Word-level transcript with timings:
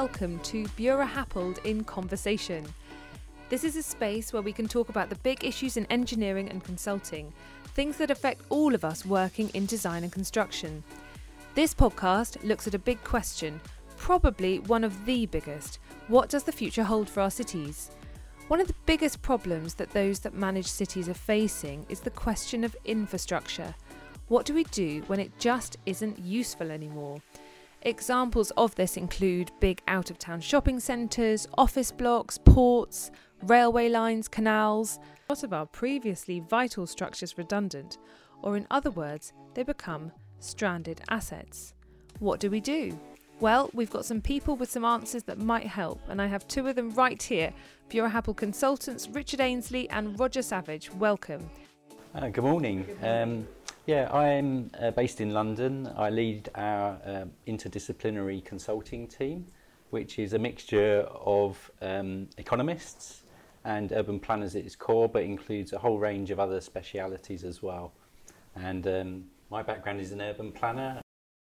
welcome 0.00 0.38
to 0.38 0.64
Buro 0.78 1.06
Happold 1.06 1.60
in 1.64 1.84
Conversation. 1.84 2.64
This 3.50 3.64
is 3.64 3.76
a 3.76 3.82
space 3.82 4.32
where 4.32 4.40
we 4.40 4.50
can 4.50 4.66
talk 4.66 4.88
about 4.88 5.10
the 5.10 5.16
big 5.16 5.44
issues 5.44 5.76
in 5.76 5.84
engineering 5.90 6.48
and 6.48 6.64
consulting, 6.64 7.30
things 7.74 7.98
that 7.98 8.10
affect 8.10 8.40
all 8.48 8.74
of 8.74 8.82
us 8.82 9.04
working 9.04 9.50
in 9.50 9.66
design 9.66 10.02
and 10.02 10.10
construction. 10.10 10.82
This 11.54 11.74
podcast 11.74 12.42
looks 12.42 12.66
at 12.66 12.74
a 12.74 12.78
big 12.78 13.04
question, 13.04 13.60
probably 13.98 14.60
one 14.60 14.84
of 14.84 15.04
the 15.04 15.26
biggest 15.26 15.78
what 16.08 16.30
does 16.30 16.44
the 16.44 16.50
future 16.50 16.84
hold 16.84 17.06
for 17.06 17.20
our 17.20 17.30
cities? 17.30 17.90
One 18.48 18.62
of 18.62 18.68
the 18.68 18.80
biggest 18.86 19.20
problems 19.20 19.74
that 19.74 19.90
those 19.90 20.20
that 20.20 20.32
manage 20.32 20.66
cities 20.66 21.10
are 21.10 21.14
facing 21.14 21.84
is 21.90 22.00
the 22.00 22.08
question 22.08 22.64
of 22.64 22.74
infrastructure. 22.86 23.74
What 24.28 24.46
do 24.46 24.54
we 24.54 24.64
do 24.64 25.02
when 25.08 25.20
it 25.20 25.38
just 25.38 25.76
isn't 25.84 26.18
useful 26.18 26.70
anymore? 26.70 27.20
Examples 27.82 28.50
of 28.58 28.74
this 28.74 28.98
include 28.98 29.50
big 29.58 29.80
out 29.88 30.10
of 30.10 30.18
town 30.18 30.40
shopping 30.40 30.78
centres, 30.78 31.48
office 31.56 31.90
blocks, 31.90 32.36
ports, 32.36 33.10
railway 33.44 33.88
lines, 33.88 34.28
canals. 34.28 34.98
A 35.28 35.32
lot 35.32 35.42
of 35.44 35.54
our 35.54 35.64
previously 35.64 36.40
vital 36.40 36.86
structures 36.86 37.38
redundant, 37.38 37.96
or 38.42 38.58
in 38.58 38.66
other 38.70 38.90
words, 38.90 39.32
they 39.54 39.62
become 39.62 40.12
stranded 40.40 41.00
assets. 41.08 41.72
What 42.18 42.38
do 42.38 42.50
we 42.50 42.60
do? 42.60 43.00
Well, 43.40 43.70
we've 43.72 43.90
got 43.90 44.04
some 44.04 44.20
people 44.20 44.56
with 44.56 44.70
some 44.70 44.84
answers 44.84 45.22
that 45.22 45.38
might 45.38 45.66
help, 45.66 46.02
and 46.10 46.20
I 46.20 46.26
have 46.26 46.46
two 46.46 46.68
of 46.68 46.76
them 46.76 46.90
right 46.90 47.22
here 47.22 47.50
Buro 47.88 48.10
Happold 48.10 48.36
consultants 48.36 49.08
Richard 49.08 49.40
Ainsley 49.40 49.88
and 49.88 50.20
Roger 50.20 50.42
Savage. 50.42 50.92
Welcome. 50.92 51.48
Uh, 52.14 52.28
good 52.28 52.44
morning. 52.44 52.84
Good 52.84 53.00
morning. 53.00 53.38
Um, 53.38 53.48
yeah, 53.86 54.12
I'm 54.12 54.70
uh, 54.80 54.90
based 54.90 55.20
in 55.20 55.32
London. 55.32 55.90
I 55.96 56.10
lead 56.10 56.50
our 56.54 56.98
uh, 57.04 57.24
interdisciplinary 57.46 58.44
consulting 58.44 59.08
team, 59.08 59.46
which 59.90 60.18
is 60.18 60.32
a 60.32 60.38
mixture 60.38 61.00
of 61.24 61.70
um, 61.80 62.28
economists 62.38 63.22
and 63.64 63.92
urban 63.92 64.20
planners 64.20 64.56
at 64.56 64.64
its 64.64 64.76
core, 64.76 65.08
but 65.08 65.22
includes 65.22 65.72
a 65.72 65.78
whole 65.78 65.98
range 65.98 66.30
of 66.30 66.38
other 66.38 66.60
specialities 66.60 67.44
as 67.44 67.62
well. 67.62 67.92
And 68.54 68.86
um, 68.86 69.24
my 69.50 69.62
background 69.62 70.00
is 70.00 70.12
an 70.12 70.20
urban 70.20 70.52
planner. 70.52 71.00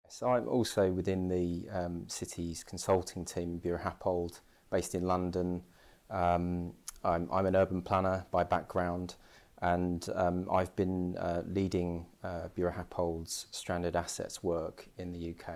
So 0.09 0.29
I'm 0.29 0.49
also 0.49 0.91
within 0.91 1.29
the 1.29 1.69
um, 1.71 2.05
city's 2.09 2.65
consulting 2.65 3.25
team, 3.25 3.61
Buro 3.65 3.81
Happold, 3.81 4.41
based 4.71 4.95
in 4.95 5.07
London. 5.07 5.63
Um, 6.11 6.73
I'm, 7.05 7.29
I'm 7.33 7.47
an 7.47 7.55
urban 7.55 7.83
planner 7.83 8.27
by 8.31 8.45
background 8.45 9.15
and 9.63 10.09
um, 10.15 10.49
I've 10.51 10.75
been 10.77 11.17
uh, 11.19 11.43
leading 11.47 12.07
uh, 12.25 12.49
Buro 12.57 12.75
Happold's 12.75 13.47
stranded 13.51 13.97
assets 13.97 14.43
work 14.43 14.89
in 14.99 15.13
the 15.13 15.31
UK. 15.31 15.55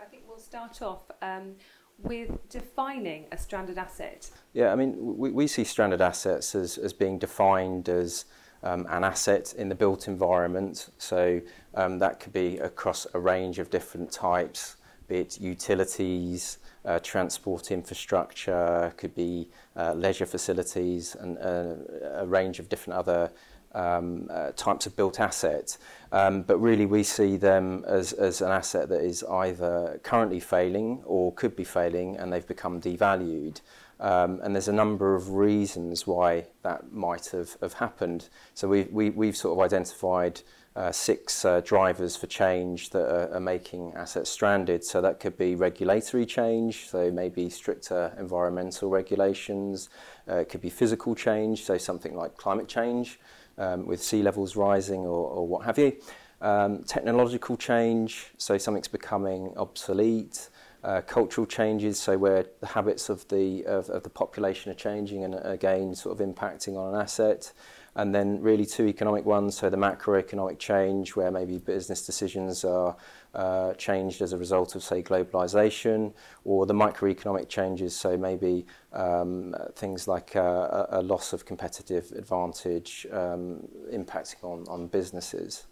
I 0.00 0.04
think 0.10 0.24
we'll 0.28 0.38
start 0.38 0.82
off 0.82 1.10
um, 1.22 1.54
with 2.02 2.30
defining 2.48 3.26
a 3.32 3.38
stranded 3.38 3.78
asset. 3.78 4.30
Yeah, 4.52 4.72
I 4.72 4.76
mean, 4.76 4.94
we, 4.98 5.30
we 5.30 5.46
see 5.46 5.64
stranded 5.64 6.00
assets 6.00 6.54
as, 6.54 6.76
as 6.78 6.92
being 6.92 7.18
defined 7.18 7.88
as 7.88 8.26
um, 8.62 8.86
an 8.90 9.04
asset 9.04 9.54
in 9.56 9.68
the 9.68 9.74
built 9.74 10.08
environment. 10.08 10.90
So 10.98 11.40
um, 11.74 11.98
that 12.00 12.20
could 12.20 12.32
be 12.32 12.58
across 12.58 13.06
a 13.14 13.18
range 13.18 13.58
of 13.58 13.70
different 13.70 14.10
types, 14.12 14.76
be 15.08 15.16
it 15.16 15.40
utilities, 15.40 16.58
uh, 16.86 16.98
transport 17.00 17.70
infrastructure, 17.70 18.92
could 18.96 19.14
be 19.14 19.48
uh, 19.76 19.92
leisure 19.94 20.26
facilities, 20.26 21.16
and 21.16 21.36
uh, 21.38 21.74
a 22.14 22.26
range 22.26 22.58
of 22.58 22.68
different 22.68 22.98
other 22.98 23.30
um, 23.74 24.28
uh, 24.30 24.52
types 24.52 24.86
of 24.86 24.96
built 24.96 25.20
assets. 25.20 25.78
Um, 26.12 26.42
but 26.42 26.58
really, 26.58 26.86
we 26.86 27.02
see 27.02 27.36
them 27.36 27.84
as, 27.86 28.12
as 28.12 28.40
an 28.40 28.50
asset 28.50 28.88
that 28.88 29.02
is 29.02 29.22
either 29.24 30.00
currently 30.02 30.40
failing 30.40 31.02
or 31.04 31.32
could 31.34 31.54
be 31.56 31.64
failing, 31.64 32.16
and 32.16 32.32
they've 32.32 32.46
become 32.46 32.80
devalued. 32.80 33.60
Um, 33.98 34.40
and 34.42 34.54
there's 34.54 34.68
a 34.68 34.72
number 34.72 35.14
of 35.14 35.30
reasons 35.30 36.06
why 36.06 36.46
that 36.62 36.92
might 36.92 37.26
have, 37.28 37.56
have 37.62 37.74
happened. 37.74 38.28
So 38.54 38.68
we, 38.68 38.82
we, 38.84 39.10
we've 39.10 39.36
sort 39.36 39.58
of 39.58 39.64
identified 39.64 40.42
uh, 40.76 40.92
six 40.92 41.44
uh, 41.46 41.62
drivers 41.62 42.16
for 42.16 42.26
change 42.26 42.90
that 42.90 43.08
are, 43.10 43.34
are, 43.34 43.40
making 43.40 43.94
assets 43.96 44.28
stranded. 44.28 44.84
So 44.84 45.00
that 45.00 45.20
could 45.20 45.38
be 45.38 45.54
regulatory 45.54 46.26
change, 46.26 46.88
so 46.90 47.10
maybe 47.10 47.48
stricter 47.48 48.12
environmental 48.18 48.90
regulations. 48.90 49.88
Uh, 50.28 50.36
it 50.36 50.50
could 50.50 50.60
be 50.60 50.68
physical 50.68 51.14
change, 51.14 51.64
so 51.64 51.78
something 51.78 52.14
like 52.14 52.36
climate 52.36 52.68
change 52.68 53.18
um, 53.56 53.86
with 53.86 54.02
sea 54.02 54.22
levels 54.22 54.54
rising 54.54 55.00
or, 55.00 55.30
or 55.30 55.48
what 55.48 55.64
have 55.64 55.78
you. 55.78 55.96
Um, 56.42 56.82
technological 56.82 57.56
change, 57.56 58.26
so 58.36 58.58
something's 58.58 58.88
becoming 58.88 59.54
obsolete. 59.56 60.50
Uh, 60.84 61.00
cultural 61.00 61.46
changes, 61.46 61.98
so 61.98 62.18
where 62.18 62.44
the 62.60 62.66
habits 62.66 63.08
of 63.08 63.26
the 63.28 63.64
of, 63.64 63.88
of 63.88 64.04
the 64.04 64.10
population 64.10 64.70
are 64.70 64.74
changing 64.74 65.24
and 65.24 65.34
again 65.42 65.94
sort 65.96 66.20
of 66.20 66.24
impacting 66.24 66.76
on 66.76 66.94
an 66.94 67.00
asset 67.00 67.52
and 67.96 68.14
then 68.14 68.40
really 68.42 68.66
two 68.66 68.86
economic 68.86 69.24
ones, 69.24 69.56
so 69.56 69.70
the 69.70 69.76
macroeconomic 69.76 70.58
change, 70.58 71.16
where 71.16 71.30
maybe 71.30 71.58
business 71.58 72.04
decisions 72.04 72.62
are 72.64 72.94
uh, 73.34 73.72
changed 73.74 74.20
as 74.20 74.32
a 74.32 74.38
result 74.38 74.76
of, 74.76 74.82
say, 74.82 75.02
globalization, 75.02 76.12
or 76.44 76.66
the 76.66 76.74
microeconomic 76.74 77.48
changes, 77.48 77.96
so 77.96 78.16
maybe 78.16 78.66
um, 78.92 79.54
things 79.74 80.06
like 80.06 80.36
uh, 80.36 80.86
a 80.90 81.02
loss 81.02 81.32
of 81.32 81.46
competitive 81.46 82.12
advantage 82.12 83.06
um, 83.12 83.66
impacting 83.90 84.44
on, 84.44 84.66
on 84.68 84.86
businesses. 84.86 85.64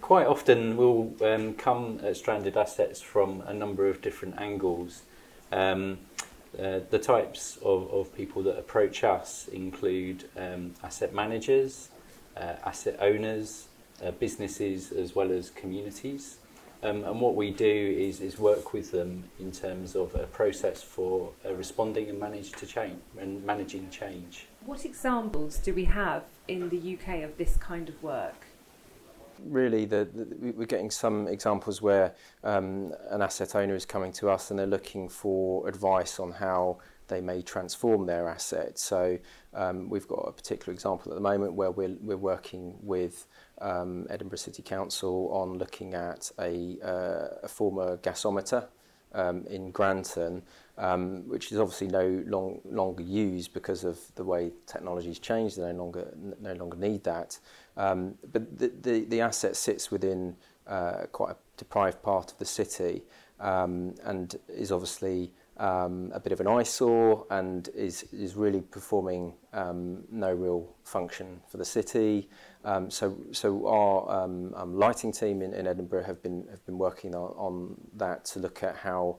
Quite 0.00 0.26
often 0.26 0.76
we'll 0.76 1.14
um, 1.22 1.54
come 1.54 2.00
at 2.02 2.16
stranded 2.16 2.56
assets 2.56 3.00
from 3.00 3.40
a 3.42 3.54
number 3.54 3.88
of 3.88 4.02
different 4.02 4.34
angles. 4.40 5.02
Um, 5.52 5.98
uh, 6.58 6.80
the 6.90 6.98
types 6.98 7.58
of, 7.62 7.90
of 7.92 8.14
people 8.14 8.42
that 8.42 8.58
approach 8.58 9.04
us 9.04 9.48
include 9.48 10.28
um, 10.36 10.74
asset 10.82 11.14
managers, 11.14 11.88
uh, 12.36 12.54
asset 12.64 12.96
owners, 13.00 13.68
uh, 14.04 14.10
businesses, 14.10 14.92
as 14.92 15.14
well 15.14 15.32
as 15.32 15.50
communities. 15.50 16.38
Um, 16.82 17.04
and 17.04 17.20
what 17.20 17.36
we 17.36 17.52
do 17.52 17.96
is, 17.96 18.20
is 18.20 18.38
work 18.38 18.72
with 18.72 18.90
them 18.90 19.24
in 19.38 19.52
terms 19.52 19.94
of 19.94 20.14
a 20.16 20.26
process 20.26 20.82
for 20.82 21.30
uh, 21.46 21.54
responding 21.54 22.08
and 22.08 22.18
manage 22.18 22.50
to 22.52 22.66
change 22.66 22.98
and 23.18 23.44
managing 23.44 23.88
change. 23.90 24.46
What 24.66 24.84
examples 24.84 25.58
do 25.58 25.72
we 25.72 25.84
have 25.84 26.24
in 26.48 26.68
the 26.68 26.94
UK 26.96 27.22
of 27.22 27.38
this 27.38 27.56
kind 27.56 27.88
of 27.88 28.02
work? 28.02 28.46
Really 29.44 29.84
the, 29.84 30.08
the, 30.12 30.52
we're 30.52 30.66
getting 30.66 30.90
some 30.90 31.28
examples 31.28 31.80
where 31.82 32.14
um, 32.44 32.92
an 33.10 33.22
asset 33.22 33.54
owner 33.54 33.74
is 33.74 33.86
coming 33.86 34.12
to 34.12 34.30
us 34.30 34.50
and 34.50 34.58
they're 34.58 34.66
looking 34.66 35.08
for 35.08 35.68
advice 35.68 36.18
on 36.18 36.32
how 36.32 36.78
they 37.08 37.20
may 37.20 37.42
transform 37.42 38.06
their 38.06 38.28
asset. 38.28 38.78
So 38.78 39.18
um, 39.54 39.90
we've 39.90 40.08
got 40.08 40.24
a 40.26 40.32
particular 40.32 40.72
example 40.72 41.12
at 41.12 41.16
the 41.16 41.20
moment 41.20 41.54
where 41.54 41.70
we're, 41.70 41.96
we're 42.00 42.16
working 42.16 42.76
with 42.80 43.26
um, 43.60 44.06
Edinburgh 44.08 44.38
City 44.38 44.62
Council 44.62 45.28
on 45.32 45.58
looking 45.58 45.94
at 45.94 46.30
a, 46.38 46.78
uh, 46.82 47.38
a 47.42 47.48
former 47.48 47.98
gasometer 47.98 48.66
um, 49.14 49.44
in 49.46 49.70
Granton, 49.70 50.42
um, 50.78 51.28
which 51.28 51.52
is 51.52 51.58
obviously 51.58 51.88
no 51.88 52.22
long, 52.26 52.60
longer 52.64 53.02
used 53.02 53.52
because 53.52 53.84
of 53.84 53.98
the 54.14 54.24
way 54.24 54.52
technology's 54.66 55.18
changed. 55.18 55.58
They 55.58 55.72
no 55.72 55.84
longer 55.84 56.12
no 56.40 56.54
longer 56.54 56.76
need 56.76 57.04
that. 57.04 57.38
Um, 57.76 58.14
but 58.32 58.58
the, 58.58 58.72
the, 58.80 59.04
the 59.04 59.20
asset 59.20 59.56
sits 59.56 59.90
within 59.90 60.36
uh, 60.66 61.06
quite 61.12 61.32
a 61.32 61.36
deprived 61.56 62.02
part 62.02 62.32
of 62.32 62.38
the 62.38 62.44
city 62.44 63.02
um, 63.40 63.94
and 64.04 64.36
is 64.48 64.70
obviously 64.70 65.32
um, 65.56 66.10
a 66.14 66.20
bit 66.20 66.32
of 66.32 66.40
an 66.40 66.46
eyesore 66.46 67.26
and 67.30 67.68
is, 67.74 68.04
is 68.12 68.34
really 68.36 68.60
performing 68.60 69.34
um, 69.52 70.04
no 70.10 70.32
real 70.32 70.74
function 70.84 71.40
for 71.48 71.56
the 71.56 71.64
city. 71.64 72.28
Um, 72.64 72.90
so, 72.90 73.16
so 73.32 73.66
our 73.66 74.26
lighting 74.66 75.12
team 75.12 75.42
in, 75.42 75.52
in 75.52 75.66
Edinburgh 75.66 76.04
have 76.04 76.22
been, 76.22 76.46
have 76.50 76.64
been 76.66 76.78
working 76.78 77.14
on, 77.14 77.30
on 77.36 77.80
that 77.96 78.24
to 78.26 78.38
look 78.38 78.62
at 78.62 78.76
how 78.76 79.18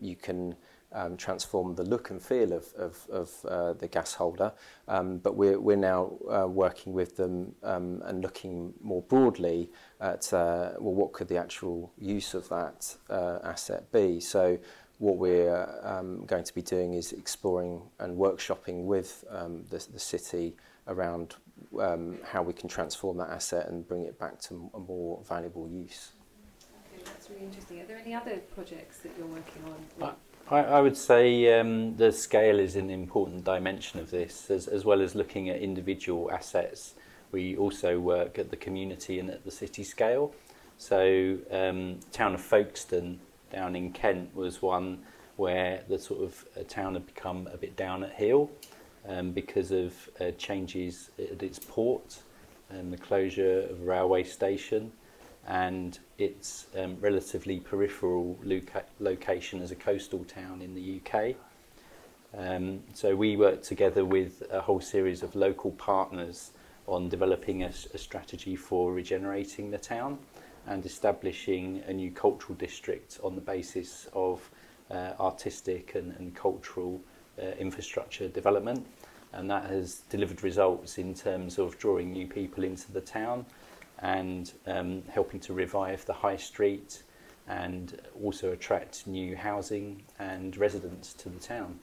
you 0.00 0.16
can 0.16 0.54
um, 0.92 1.16
transform 1.16 1.74
the 1.74 1.84
look 1.84 2.10
and 2.10 2.22
feel 2.22 2.52
of, 2.52 2.72
of, 2.78 3.06
of 3.10 3.30
uh, 3.46 3.72
the 3.74 3.88
gas 3.88 4.14
holder. 4.14 4.52
Um, 4.88 5.18
but 5.18 5.36
we're, 5.36 5.58
we're 5.60 5.76
now 5.76 6.12
uh, 6.30 6.46
working 6.46 6.92
with 6.92 7.16
them 7.16 7.54
um, 7.62 8.02
and 8.06 8.22
looking 8.22 8.72
more 8.80 9.02
broadly 9.02 9.70
at 10.00 10.32
uh, 10.32 10.72
well, 10.78 10.94
what 10.94 11.12
could 11.12 11.28
the 11.28 11.36
actual 11.36 11.92
use 11.98 12.34
of 12.34 12.48
that 12.48 12.96
uh, 13.10 13.38
asset 13.42 13.90
be. 13.92 14.20
So 14.20 14.58
what 14.98 15.18
we're 15.18 15.68
um, 15.82 16.24
going 16.24 16.44
to 16.44 16.54
be 16.54 16.62
doing 16.62 16.94
is 16.94 17.12
exploring 17.12 17.82
and 17.98 18.16
workshopping 18.16 18.84
with 18.84 19.24
um, 19.30 19.64
the, 19.70 19.84
the 19.92 19.98
city 19.98 20.56
around 20.88 21.36
um, 21.80 22.18
how 22.24 22.42
we 22.42 22.52
can 22.52 22.68
transform 22.68 23.16
that 23.18 23.30
asset 23.30 23.68
and 23.68 23.86
bring 23.86 24.04
it 24.04 24.18
back 24.18 24.40
to 24.40 24.70
a 24.74 24.78
more 24.78 25.22
valuable 25.26 25.68
use. 25.68 26.12
Okay, 26.94 27.02
that's 27.04 27.28
really 27.28 27.44
interesting. 27.44 27.80
Are 27.80 27.84
there 27.84 27.98
any 27.98 28.14
other 28.14 28.38
projects 28.54 28.98
that 28.98 29.12
you're 29.18 29.26
working 29.26 29.62
on? 29.66 30.14
I, 30.48 30.60
I 30.60 30.80
would 30.80 30.96
say 30.96 31.58
um, 31.58 31.96
the 31.96 32.12
scale 32.12 32.60
is 32.60 32.76
an 32.76 32.88
important 32.88 33.44
dimension 33.44 33.98
of 33.98 34.10
this, 34.10 34.48
as, 34.50 34.68
as 34.68 34.84
well 34.84 35.02
as 35.02 35.14
looking 35.14 35.48
at 35.48 35.60
individual 35.60 36.30
assets. 36.30 36.94
We 37.32 37.56
also 37.56 37.98
work 37.98 38.38
at 38.38 38.50
the 38.50 38.56
community 38.56 39.18
and 39.18 39.28
at 39.28 39.44
the 39.44 39.50
city 39.50 39.82
scale. 39.82 40.32
So, 40.78 41.38
um, 41.50 41.98
town 42.12 42.34
of 42.34 42.40
Folkestone 42.40 43.18
down 43.50 43.74
in 43.74 43.92
Kent 43.92 44.34
was 44.36 44.62
one 44.62 45.02
where 45.36 45.82
the 45.88 45.98
sort 45.98 46.22
of 46.22 46.44
uh, 46.56 46.62
town 46.68 46.94
had 46.94 47.06
become 47.06 47.48
a 47.52 47.56
bit 47.56 47.76
down 47.76 48.04
at 48.04 48.14
heel 48.14 48.50
um, 49.08 49.32
because 49.32 49.72
of 49.72 49.94
uh, 50.20 50.30
changes 50.32 51.10
at 51.18 51.42
its 51.42 51.58
port 51.58 52.18
and 52.70 52.92
the 52.92 52.96
closure 52.96 53.62
of 53.70 53.80
a 53.80 53.84
railway 53.84 54.22
station 54.22 54.92
and 55.46 55.98
its 56.18 56.66
um, 56.76 56.96
relatively 57.00 57.60
peripheral 57.60 58.38
loca- 58.42 58.84
location 58.98 59.62
as 59.62 59.70
a 59.70 59.76
coastal 59.76 60.24
town 60.24 60.60
in 60.60 60.74
the 60.74 61.00
UK. 61.00 61.36
Um, 62.36 62.82
so 62.94 63.14
we 63.14 63.36
worked 63.36 63.64
together 63.64 64.04
with 64.04 64.42
a 64.50 64.60
whole 64.60 64.80
series 64.80 65.22
of 65.22 65.36
local 65.36 65.70
partners 65.72 66.50
on 66.86 67.08
developing 67.08 67.62
a, 67.62 67.70
a 67.94 67.98
strategy 67.98 68.56
for 68.56 68.92
regenerating 68.92 69.70
the 69.70 69.78
town 69.78 70.18
and 70.66 70.84
establishing 70.84 71.82
a 71.86 71.92
new 71.92 72.10
cultural 72.10 72.56
district 72.56 73.20
on 73.22 73.36
the 73.36 73.40
basis 73.40 74.08
of 74.12 74.50
uh, 74.90 75.12
artistic 75.20 75.94
and, 75.94 76.14
and 76.18 76.34
cultural 76.34 77.00
uh, 77.40 77.46
infrastructure 77.58 78.28
development. 78.28 78.84
And 79.32 79.50
that 79.50 79.70
has 79.70 80.00
delivered 80.10 80.42
results 80.42 80.98
in 80.98 81.14
terms 81.14 81.58
of 81.58 81.78
drawing 81.78 82.12
new 82.12 82.26
people 82.26 82.64
into 82.64 82.90
the 82.90 83.00
town 83.00 83.46
and 84.00 84.52
um, 84.66 85.02
helping 85.10 85.40
to 85.40 85.52
revive 85.52 86.04
the 86.04 86.12
high 86.12 86.36
street 86.36 87.02
and 87.48 88.00
also 88.22 88.52
attract 88.52 89.06
new 89.06 89.36
housing 89.36 90.02
and 90.18 90.56
residents 90.56 91.12
to 91.14 91.28
the 91.28 91.38
town. 91.38 91.78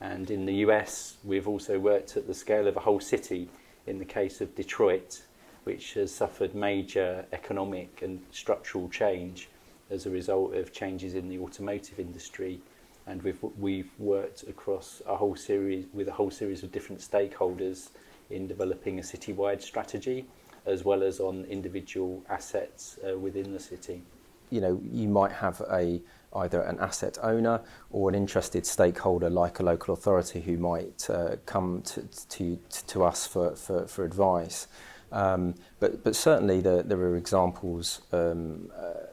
And 0.00 0.30
in 0.30 0.46
the 0.46 0.54
US, 0.66 1.16
we've 1.24 1.48
also 1.48 1.78
worked 1.78 2.16
at 2.16 2.26
the 2.26 2.34
scale 2.34 2.66
of 2.66 2.76
a 2.76 2.80
whole 2.80 3.00
city 3.00 3.48
in 3.86 3.98
the 3.98 4.04
case 4.04 4.40
of 4.40 4.54
Detroit, 4.54 5.22
which 5.64 5.94
has 5.94 6.14
suffered 6.14 6.54
major 6.54 7.24
economic 7.32 8.02
and 8.02 8.20
structural 8.30 8.88
change 8.88 9.48
as 9.90 10.06
a 10.06 10.10
result 10.10 10.54
of 10.54 10.72
changes 10.72 11.14
in 11.14 11.28
the 11.28 11.38
automotive 11.38 11.98
industry. 11.98 12.60
And 13.06 13.22
we've, 13.22 13.38
we've 13.58 13.90
worked 13.98 14.44
across 14.44 15.02
a 15.06 15.16
whole 15.16 15.36
series 15.36 15.86
with 15.92 16.08
a 16.08 16.12
whole 16.12 16.30
series 16.30 16.62
of 16.62 16.72
different 16.72 17.00
stakeholders 17.00 17.90
in 18.30 18.46
developing 18.46 18.98
a 18.98 19.02
citywide 19.02 19.60
strategy 19.60 20.26
as 20.66 20.84
well 20.84 21.02
as 21.02 21.20
on 21.20 21.44
individual 21.44 22.22
assets 22.28 22.98
uh, 23.06 23.18
within 23.18 23.52
the 23.52 23.60
city. 23.60 24.02
You 24.50 24.60
know, 24.60 24.80
you 24.82 25.08
might 25.08 25.32
have 25.32 25.60
a 25.70 26.00
either 26.36 26.62
an 26.62 26.78
asset 26.80 27.16
owner 27.22 27.60
or 27.90 28.08
an 28.08 28.14
interested 28.14 28.66
stakeholder 28.66 29.30
like 29.30 29.60
a 29.60 29.62
local 29.62 29.94
authority 29.94 30.40
who 30.40 30.56
might 30.56 31.08
uh, 31.08 31.36
come 31.46 31.80
to, 31.82 32.02
to, 32.28 32.58
to 32.86 33.04
us 33.04 33.26
for, 33.26 33.54
for, 33.54 33.86
for 33.86 34.04
advice. 34.04 34.66
Um, 35.12 35.54
but, 35.78 36.02
but 36.02 36.16
certainly 36.16 36.60
the, 36.60 36.82
there 36.84 36.98
are 36.98 37.16
examples 37.16 38.00
um, 38.12 38.70
uh, 38.76 39.04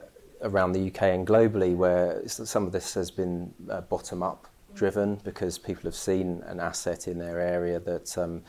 around 0.42 0.72
the 0.72 0.88
UK 0.88 1.04
and 1.04 1.28
globally 1.28 1.76
where 1.76 2.28
some 2.28 2.66
of 2.66 2.72
this 2.72 2.96
has 2.96 3.12
been 3.12 3.54
uh, 3.70 3.82
bottom 3.82 4.24
up 4.24 4.48
driven 4.74 5.16
because 5.24 5.60
people 5.60 5.84
have 5.84 5.96
seen 5.96 6.42
an 6.48 6.60
asset 6.60 7.08
in 7.08 7.20
their 7.20 7.40
area 7.40 7.80
that 7.80 8.18
um, 8.18 8.42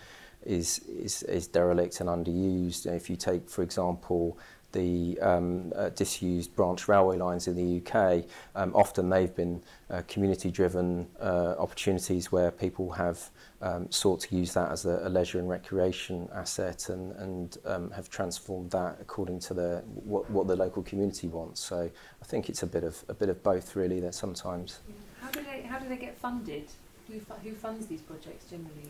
is, 0.44 0.78
is, 0.80 1.22
is 1.24 1.46
derelict 1.46 2.00
and 2.00 2.08
underused. 2.08 2.86
And 2.86 2.94
if 2.94 3.08
you 3.08 3.16
take, 3.16 3.48
for 3.48 3.62
example, 3.62 4.38
the 4.72 5.18
um, 5.20 5.72
uh, 5.76 5.90
disused 5.90 6.54
branch 6.56 6.88
railway 6.88 7.18
lines 7.18 7.46
in 7.46 7.54
the 7.54 7.80
UK, 7.80 8.24
um, 8.56 8.74
often 8.74 9.08
they've 9.08 9.34
been 9.34 9.62
uh, 9.90 10.02
community-driven 10.08 11.06
uh, 11.20 11.54
opportunities 11.58 12.32
where 12.32 12.50
people 12.50 12.90
have 12.90 13.30
um, 13.60 13.90
sought 13.90 14.20
to 14.20 14.36
use 14.36 14.52
that 14.54 14.70
as 14.72 14.86
a, 14.86 15.02
a 15.04 15.08
leisure 15.08 15.38
and 15.38 15.48
recreation 15.48 16.28
asset 16.34 16.88
and, 16.88 17.12
and 17.16 17.58
um, 17.66 17.90
have 17.90 18.10
transformed 18.10 18.70
that 18.70 18.96
according 19.00 19.38
to 19.38 19.54
the, 19.54 19.82
what, 20.04 20.28
what 20.30 20.46
the 20.48 20.56
local 20.56 20.82
community 20.82 21.28
wants. 21.28 21.60
So 21.60 21.88
I 22.20 22.24
think 22.24 22.48
it's 22.48 22.62
a 22.62 22.66
bit 22.66 22.82
of, 22.82 23.04
a 23.08 23.14
bit 23.14 23.28
of 23.28 23.42
both 23.42 23.76
really 23.76 24.00
that 24.00 24.14
sometimes. 24.14 24.80
How 25.20 25.30
do 25.30 25.42
they, 25.42 25.62
how 25.62 25.78
do 25.78 25.88
they 25.88 25.96
get 25.96 26.18
funded? 26.18 26.64
Who, 27.08 27.20
fu- 27.20 27.34
who 27.34 27.54
funds 27.54 27.86
these 27.86 28.00
projects 28.00 28.46
generally? 28.50 28.88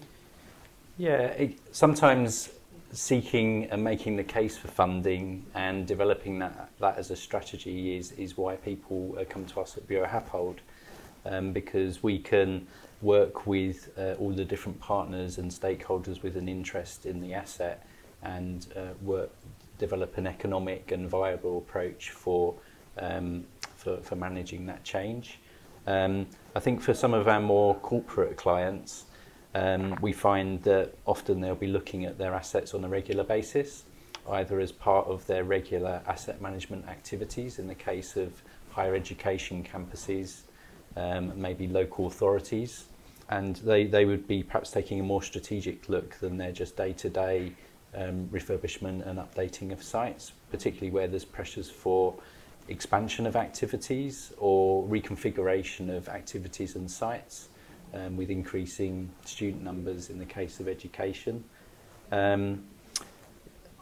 Yeah, 0.99 1.19
it, 1.19 1.59
sometimes 1.75 2.51
seeking 2.93 3.65
and 3.71 3.83
making 3.83 4.17
the 4.17 4.25
case 4.25 4.59
for 4.59 4.69
funding 4.69 5.47
and 5.55 5.87
developing 5.87 6.39
that, 6.41 6.71
that 6.79 6.99
as 6.99 7.11
a 7.11 7.17
strategy 7.17 7.97
is, 7.97 8.13
is 8.13 8.37
why 8.37 8.57
people 8.57 9.17
uh, 9.19 9.25
come 9.29 9.47
to 9.47 9.61
us 9.61 9.77
at 9.79 9.89
Buro 9.89 10.07
Happold 10.09 10.61
um, 11.25 11.53
because 11.53 12.03
we 12.03 12.19
can 12.19 12.67
work 13.01 13.47
with 13.47 13.91
uh, 13.99 14.15
all 14.19 14.31
the 14.31 14.45
different 14.45 14.79
partners 14.81 15.39
and 15.39 15.51
stakeholders 15.51 16.23
with 16.23 16.37
an 16.37 16.49
interest 16.49 17.07
in 17.07 17.21
the 17.21 17.33
asset 17.33 17.87
and 18.23 18.67
uh, 18.77 18.93
work 19.03 19.31
develop 19.79 20.17
an 20.19 20.27
economic 20.27 20.93
and 20.93 21.09
viable 21.09 21.59
approach 21.59 22.11
for 22.11 22.55
um, 22.99 23.45
for, 23.77 23.97
for 24.03 24.15
managing 24.15 24.67
that 24.67 24.85
change. 24.85 25.39
Um, 25.87 26.27
I 26.55 26.61
think 26.61 26.81
for 26.81 26.95
some 26.95 27.15
of 27.15 27.27
our 27.27 27.41
more 27.41 27.75
corporate 27.77 28.37
clients, 28.37 29.07
um, 29.55 29.99
we 30.01 30.13
find 30.13 30.63
that 30.63 30.95
often 31.07 31.41
they'll 31.41 31.55
be 31.55 31.67
looking 31.67 32.05
at 32.05 32.19
their 32.19 32.35
assets 32.35 32.75
on 32.75 32.85
a 32.85 32.89
regular 32.89 33.25
basis, 33.25 33.85
either 34.31 34.61
as 34.61 34.73
part 34.73 35.07
of 35.07 35.27
their 35.27 35.45
regular 35.45 36.01
asset 36.07 36.41
management 36.41 36.89
activities 36.89 37.59
in 37.59 37.67
the 37.67 37.75
case 37.75 38.17
of 38.17 38.43
higher 38.71 38.95
education 38.95 39.63
campuses, 39.63 40.43
um, 40.97 41.33
maybe 41.41 41.67
local 41.67 42.07
authorities, 42.07 42.87
and 43.29 43.57
they, 43.57 43.85
they 43.85 44.05
would 44.05 44.27
be 44.27 44.43
perhaps 44.43 44.71
taking 44.71 45.01
a 45.01 45.03
more 45.03 45.23
strategic 45.23 45.89
look 45.89 46.15
than 46.21 46.39
their 46.39 46.53
just 46.53 46.77
day-to-day 46.77 47.53
um, 47.95 48.29
refurbishment 48.33 49.07
and 49.07 49.19
updating 49.19 49.73
of 49.73 49.83
sites, 49.83 50.33
particularly 50.51 50.91
where 50.91 51.07
there's 51.07 51.25
pressures 51.25 51.69
for 51.69 52.15
expansion 52.69 53.27
of 53.27 53.37
activities 53.37 54.33
or 54.39 54.87
reconfiguration 54.87 55.95
of 55.95 56.09
activities 56.09 56.77
and 56.77 56.91
sites 56.91 57.49
um, 57.95 58.17
with 58.17 58.31
increasing 58.31 59.11
student 59.25 59.63
numbers 59.63 60.11
in 60.11 60.19
the 60.19 60.25
case 60.25 60.61
of 60.61 60.69
education. 60.69 61.45
Um, 62.11 62.65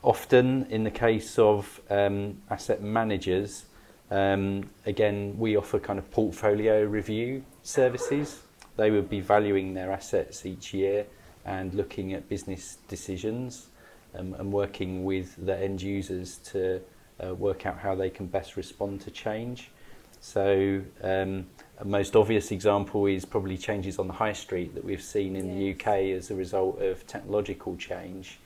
often, 0.03 0.67
in 0.71 0.85
the 0.85 0.91
case 0.91 1.39
of 1.39 1.81
um, 1.91 2.41
asset 2.51 2.83
managers, 2.83 3.65
um, 4.11 4.69
again, 4.87 5.37
we 5.39 5.57
offer 5.57 5.79
kind 5.79 5.99
of 5.99 6.11
portfolio 6.11 6.85
review 6.85 7.45
services. 7.63 8.41
They 8.77 8.91
would 8.91 9.09
be 9.09 9.21
valuing 9.21 9.75
their 9.75 9.93
assets 9.93 10.45
each 10.45 10.75
year 10.75 11.07
and 11.45 11.73
looking 11.75 12.13
at 12.13 12.29
business 12.29 12.79
decisions 12.89 13.69
um, 14.15 14.35
and 14.35 14.53
working 14.53 15.05
with 15.05 15.35
the 15.47 15.57
end 15.57 15.81
users 15.81 16.39
to 16.39 16.81
uh, 17.25 17.35
work 17.35 17.67
out 17.67 17.79
how 17.79 17.95
they 17.95 18.11
can 18.11 18.27
best 18.27 18.57
respond 18.57 19.01
to 19.03 19.11
change. 19.11 19.71
So 20.21 20.83
um, 21.03 21.47
a 21.79 21.85
most 21.85 22.15
obvious 22.15 22.51
example 22.51 23.07
is 23.07 23.25
probably 23.25 23.57
changes 23.57 23.99
on 23.99 24.07
the 24.07 24.13
high 24.13 24.35
street 24.35 24.75
that 24.75 24.85
we've 24.85 25.03
seen 25.03 25.35
in 25.35 25.49
yes. 25.49 25.57
the 25.57 25.91
UK 25.91 25.95
as 26.17 26.31
a 26.31 26.35
result 26.35 26.81
of 26.83 27.07
technological 27.07 27.77
change 27.77 28.39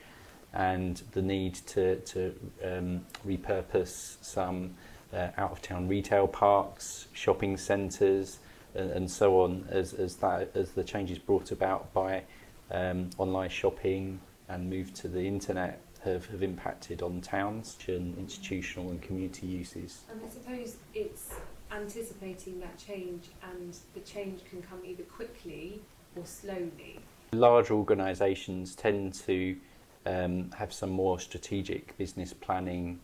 and 0.53 1.01
the 1.11 1.21
need 1.21 1.53
to, 1.53 1.97
to 1.97 2.33
um, 2.63 3.05
repurpose 3.27 4.15
some 4.21 4.73
uh, 5.13 5.27
out 5.37 5.51
of 5.51 5.61
town 5.61 5.87
retail 5.87 6.27
parks, 6.27 7.07
shopping 7.11 7.57
centres, 7.57 8.39
and, 8.73 8.89
and 8.91 9.11
so 9.11 9.41
on 9.41 9.67
as, 9.69 9.93
as, 9.93 10.15
that, 10.15 10.49
as 10.55 10.71
the 10.71 10.83
changes 10.83 11.19
brought 11.19 11.51
about 11.51 11.93
by 11.93 12.23
um, 12.71 13.09
online 13.17 13.49
shopping 13.49 14.19
and 14.47 14.69
move 14.69 14.93
to 14.93 15.09
the 15.09 15.27
internet 15.27 15.81
have, 16.05 16.25
have 16.27 16.41
impacted 16.41 17.01
on 17.01 17.19
towns 17.19 17.77
and 17.87 18.17
institutional 18.17 18.91
and 18.91 19.01
community 19.01 19.47
uses. 19.47 20.01
And 20.09 20.21
I 20.23 20.29
suppose 20.29 20.77
it's 20.93 21.33
anticipating 21.75 22.59
that 22.59 22.77
change 22.77 23.29
and 23.51 23.77
the 23.93 23.99
change 24.01 24.41
can 24.49 24.61
come 24.61 24.79
either 24.85 25.03
quickly 25.03 25.81
or 26.15 26.25
slowly. 26.25 26.99
Large 27.33 27.71
organisations 27.71 28.75
tend 28.75 29.13
to 29.25 29.57
um, 30.05 30.49
have 30.51 30.71
some 30.71 30.89
more 30.89 31.19
strategic 31.19 31.97
business 31.97 32.33
planning 32.33 32.99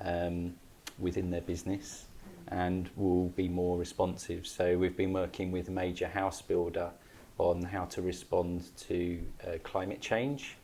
um, 0.00 0.54
within 0.98 1.30
their 1.30 1.42
business 1.42 2.06
and 2.48 2.88
will 2.96 3.28
be 3.30 3.48
more 3.48 3.76
responsive. 3.76 4.46
So 4.46 4.78
we've 4.78 4.96
been 4.96 5.12
working 5.12 5.50
with 5.50 5.68
a 5.68 5.72
major 5.72 6.06
house 6.06 6.40
builder 6.40 6.90
on 7.38 7.62
how 7.62 7.84
to 7.86 8.02
respond 8.02 8.64
to 8.88 9.20
uh, 9.46 9.58
climate 9.62 10.00
change 10.00 10.56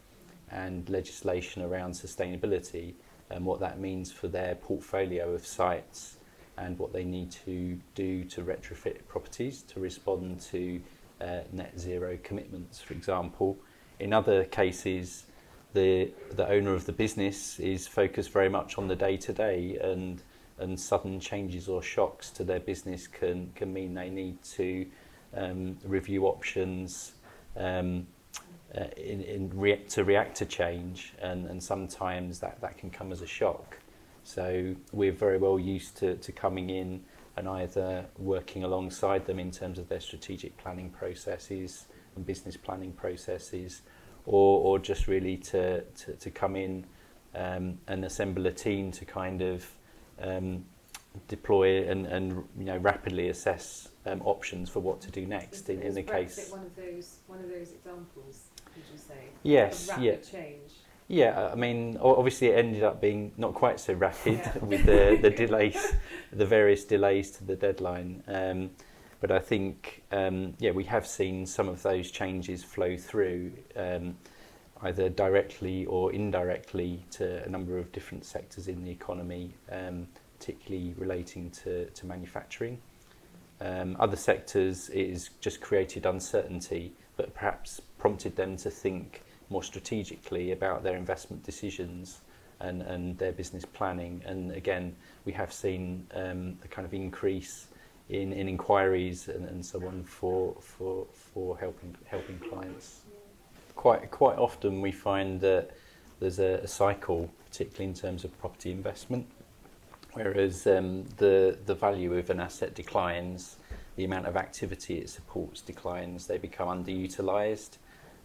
and 0.50 0.88
legislation 0.88 1.62
around 1.62 1.92
sustainability 1.92 2.94
and 3.30 3.44
what 3.44 3.61
that 3.61 3.78
means 3.78 4.12
for 4.12 4.28
their 4.28 4.54
portfolio 4.54 5.32
of 5.35 5.47
sites 5.47 6.16
and 6.59 6.78
what 6.78 6.92
they 6.92 7.04
need 7.04 7.30
to 7.30 7.78
do 7.94 8.25
to 8.25 8.42
retrofit 8.42 9.06
properties 9.09 9.62
to 9.62 9.80
respond 9.80 10.40
to 10.40 10.80
uh, 11.21 11.40
net 11.52 11.78
zero 11.78 12.18
commitments, 12.23 12.80
for 12.80 12.94
example. 12.94 13.56
In 14.00 14.12
other 14.12 14.44
cases, 14.44 15.26
the 15.73 16.12
the 16.32 16.49
owner 16.49 16.75
of 16.75 16.87
the 16.87 16.92
business 16.92 17.59
is 17.59 17.87
focused 17.87 18.30
very 18.30 18.49
much 18.49 18.78
on 18.78 18.88
the 18.88 18.97
day 18.97 19.16
to 19.16 19.32
day 19.32 19.78
and 19.82 20.23
and 20.59 20.78
sudden 20.78 21.18
changes 21.18 21.68
or 21.68 21.82
shocks 21.82 22.30
to 22.30 22.44
their 22.44 22.61
business 22.61 23.06
can 23.06 23.50
can 23.54 23.73
mean 23.73 23.94
they 23.94 24.11
need 24.11 24.42
to 24.42 24.87
um, 25.35 25.78
review 25.85 26.26
options 26.26 27.12
um, 27.56 28.06
uh, 28.76 28.85
in, 28.97 29.23
in 29.23 29.87
to 29.88 30.04
react 30.04 30.37
to 30.37 30.47
change 30.47 31.14
and, 31.21 31.47
and 31.47 31.62
sometimes 31.62 32.38
that, 32.40 32.61
that 32.61 32.78
can 32.78 32.90
come 32.90 33.12
as 33.12 33.21
a 33.21 33.26
shock. 33.26 33.76
So 34.24 34.74
we're 34.92 35.12
very 35.12 35.38
well 35.38 35.58
used 35.58 35.96
to, 35.98 36.16
to 36.16 36.32
coming 36.32 36.70
in 36.70 37.02
and 37.36 37.48
either 37.48 38.06
working 38.18 38.64
alongside 38.64 39.26
them 39.26 39.38
in 39.38 39.50
terms 39.50 39.78
of 39.78 39.88
their 39.88 40.00
strategic 40.00 40.56
planning 40.58 40.90
processes 40.90 41.86
and 42.14 42.26
business 42.26 42.56
planning 42.56 42.92
processes, 42.92 43.82
or, 44.26 44.60
or 44.60 44.78
just 44.78 45.08
really 45.08 45.36
to, 45.38 45.80
to, 45.80 46.12
to 46.12 46.30
come 46.30 46.56
in 46.56 46.84
um, 47.34 47.78
and 47.88 48.04
assemble 48.04 48.46
a 48.46 48.52
team 48.52 48.92
to 48.92 49.04
kind 49.04 49.40
of 49.40 49.66
um, 50.20 50.64
deploy 51.28 51.88
and, 51.88 52.06
and 52.06 52.32
you 52.58 52.64
know 52.64 52.76
rapidly 52.78 53.28
assess 53.28 53.88
um, 54.06 54.20
options 54.22 54.68
for 54.68 54.80
what 54.80 55.00
to 55.00 55.10
do 55.10 55.26
next 55.26 55.68
in, 55.68 55.80
in 55.80 55.94
the 55.94 56.02
Brexit 56.02 56.12
case. 56.12 56.50
One 56.50 56.64
of 56.64 56.76
those, 56.76 57.16
one 57.26 57.38
of 57.40 57.48
those 57.48 57.72
examples, 57.72 58.44
would 58.74 58.84
you 58.92 58.98
say? 58.98 59.28
Yes, 59.42 59.90
yeah. 59.98 60.16
change. 60.16 60.72
Yeah, 61.09 61.50
I 61.52 61.56
mean, 61.56 61.99
obviously 62.00 62.49
it 62.49 62.59
ended 62.59 62.82
up 62.82 63.00
being 63.00 63.32
not 63.37 63.54
quite 63.54 63.78
so 63.80 63.92
rapid 63.92 64.35
Yeah. 64.38 64.59
with 64.59 64.87
the, 64.87 65.18
the 65.21 65.30
delays, 65.30 65.94
the 66.32 66.47
various 66.47 66.85
delays 66.85 67.30
to 67.32 67.44
the 67.44 67.56
deadline. 67.56 68.23
Um, 68.26 68.71
but 69.21 69.30
I 69.30 69.38
think, 69.38 70.02
um, 70.11 70.54
yeah, 70.59 70.71
we 70.73 70.85
have 70.85 71.06
seen 71.06 71.47
some 71.47 71.68
of 71.68 71.82
those 71.82 72.11
changes 72.11 72.64
flow 72.64 72.97
through, 72.97 73.52
um, 73.76 74.16
either 74.82 75.09
directly 75.09 75.85
or 75.87 76.12
indirectly 76.12 77.04
to 77.12 77.44
a 77.44 77.49
number 77.49 77.78
of 77.78 77.92
different 77.92 78.25
sectors 78.25 78.66
in 78.66 78.82
the 78.82 78.90
economy, 78.90 79.54
um, 79.71 80.09
particularly 80.38 80.94
relating 80.99 81.50
to, 81.50 81.87
to 81.90 82.06
manufacturing. 82.06 82.80
Um, 83.61 83.97
other 84.00 84.16
sectors, 84.16 84.88
it 84.88 85.11
has 85.11 85.30
just 85.40 85.61
created 85.61 86.04
uncertainty, 86.04 86.92
but 87.16 87.32
perhaps 87.32 87.80
prompted 87.99 88.35
them 88.35 88.56
to 88.56 88.71
think 88.71 89.23
more 89.52 89.62
strategically 89.62 90.52
about 90.52 90.82
their 90.82 90.97
investment 90.97 91.42
decisions 91.44 92.23
and, 92.61 92.82
and 92.82 93.18
their 93.18 93.32
business 93.32 93.64
planning. 93.64 94.23
And 94.25 94.52
again, 94.52 94.97
we 95.25 95.32
have 95.32 95.52
seen 95.52 96.06
um, 96.14 96.59
a 96.64 96.68
kind 96.68 96.87
of 96.87 96.94
increase 96.94 97.68
in, 98.09 98.32
in 98.32 98.49
inquiries 98.49 99.28
and, 99.28 99.44
and 99.49 99.64
so 99.64 99.78
on 99.87 100.04
for, 100.04 100.54
for, 100.61 101.06
for 101.12 101.59
helping, 101.59 101.94
helping 102.06 102.38
clients. 102.38 103.02
Quite, 103.75 104.11
quite 104.11 104.38
often 104.38 104.80
we 104.80 104.92
find 104.92 105.40
that 105.40 105.71
there's 106.21 106.38
a, 106.38 106.54
a 106.62 106.68
cycle, 106.68 107.30
particularly 107.49 107.87
in 107.87 107.94
terms 107.94 108.25
of 108.25 108.38
property 108.38 108.71
investment, 108.71 109.26
whereas 110.12 110.66
um, 110.66 111.04
the, 111.16 111.59
the 111.66 111.75
value 111.75 112.16
of 112.16 112.30
an 112.30 112.40
asset 112.40 112.75
declines, 112.75 113.56
the 113.97 114.04
amount 114.04 114.26
of 114.26 114.37
activity 114.37 114.99
it 114.99 115.09
supports 115.09 115.61
declines, 115.61 116.26
they 116.26 116.38
become 116.38 116.68
underutilised. 116.68 117.78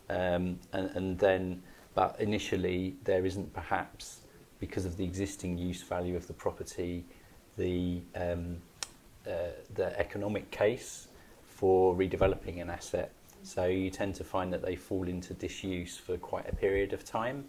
Um, 0.09 0.59
and, 0.73 0.89
and 0.95 1.19
then, 1.19 1.61
but 1.93 2.15
initially, 2.19 2.95
there 3.03 3.25
isn't 3.25 3.53
perhaps, 3.53 4.21
because 4.59 4.85
of 4.85 4.97
the 4.97 5.03
existing 5.03 5.57
use 5.57 5.83
value 5.83 6.15
of 6.15 6.27
the 6.27 6.33
property, 6.33 7.05
the, 7.57 8.01
um, 8.15 8.57
uh, 9.27 9.51
the 9.75 9.99
economic 9.99 10.49
case 10.51 11.07
for 11.43 11.95
redeveloping 11.95 12.61
an 12.61 12.69
asset. 12.69 13.11
So 13.43 13.65
you 13.65 13.89
tend 13.89 14.15
to 14.15 14.23
find 14.23 14.51
that 14.53 14.61
they 14.61 14.75
fall 14.75 15.07
into 15.07 15.33
disuse 15.33 15.97
for 15.97 16.17
quite 16.17 16.47
a 16.49 16.55
period 16.55 16.93
of 16.93 17.03
time, 17.03 17.45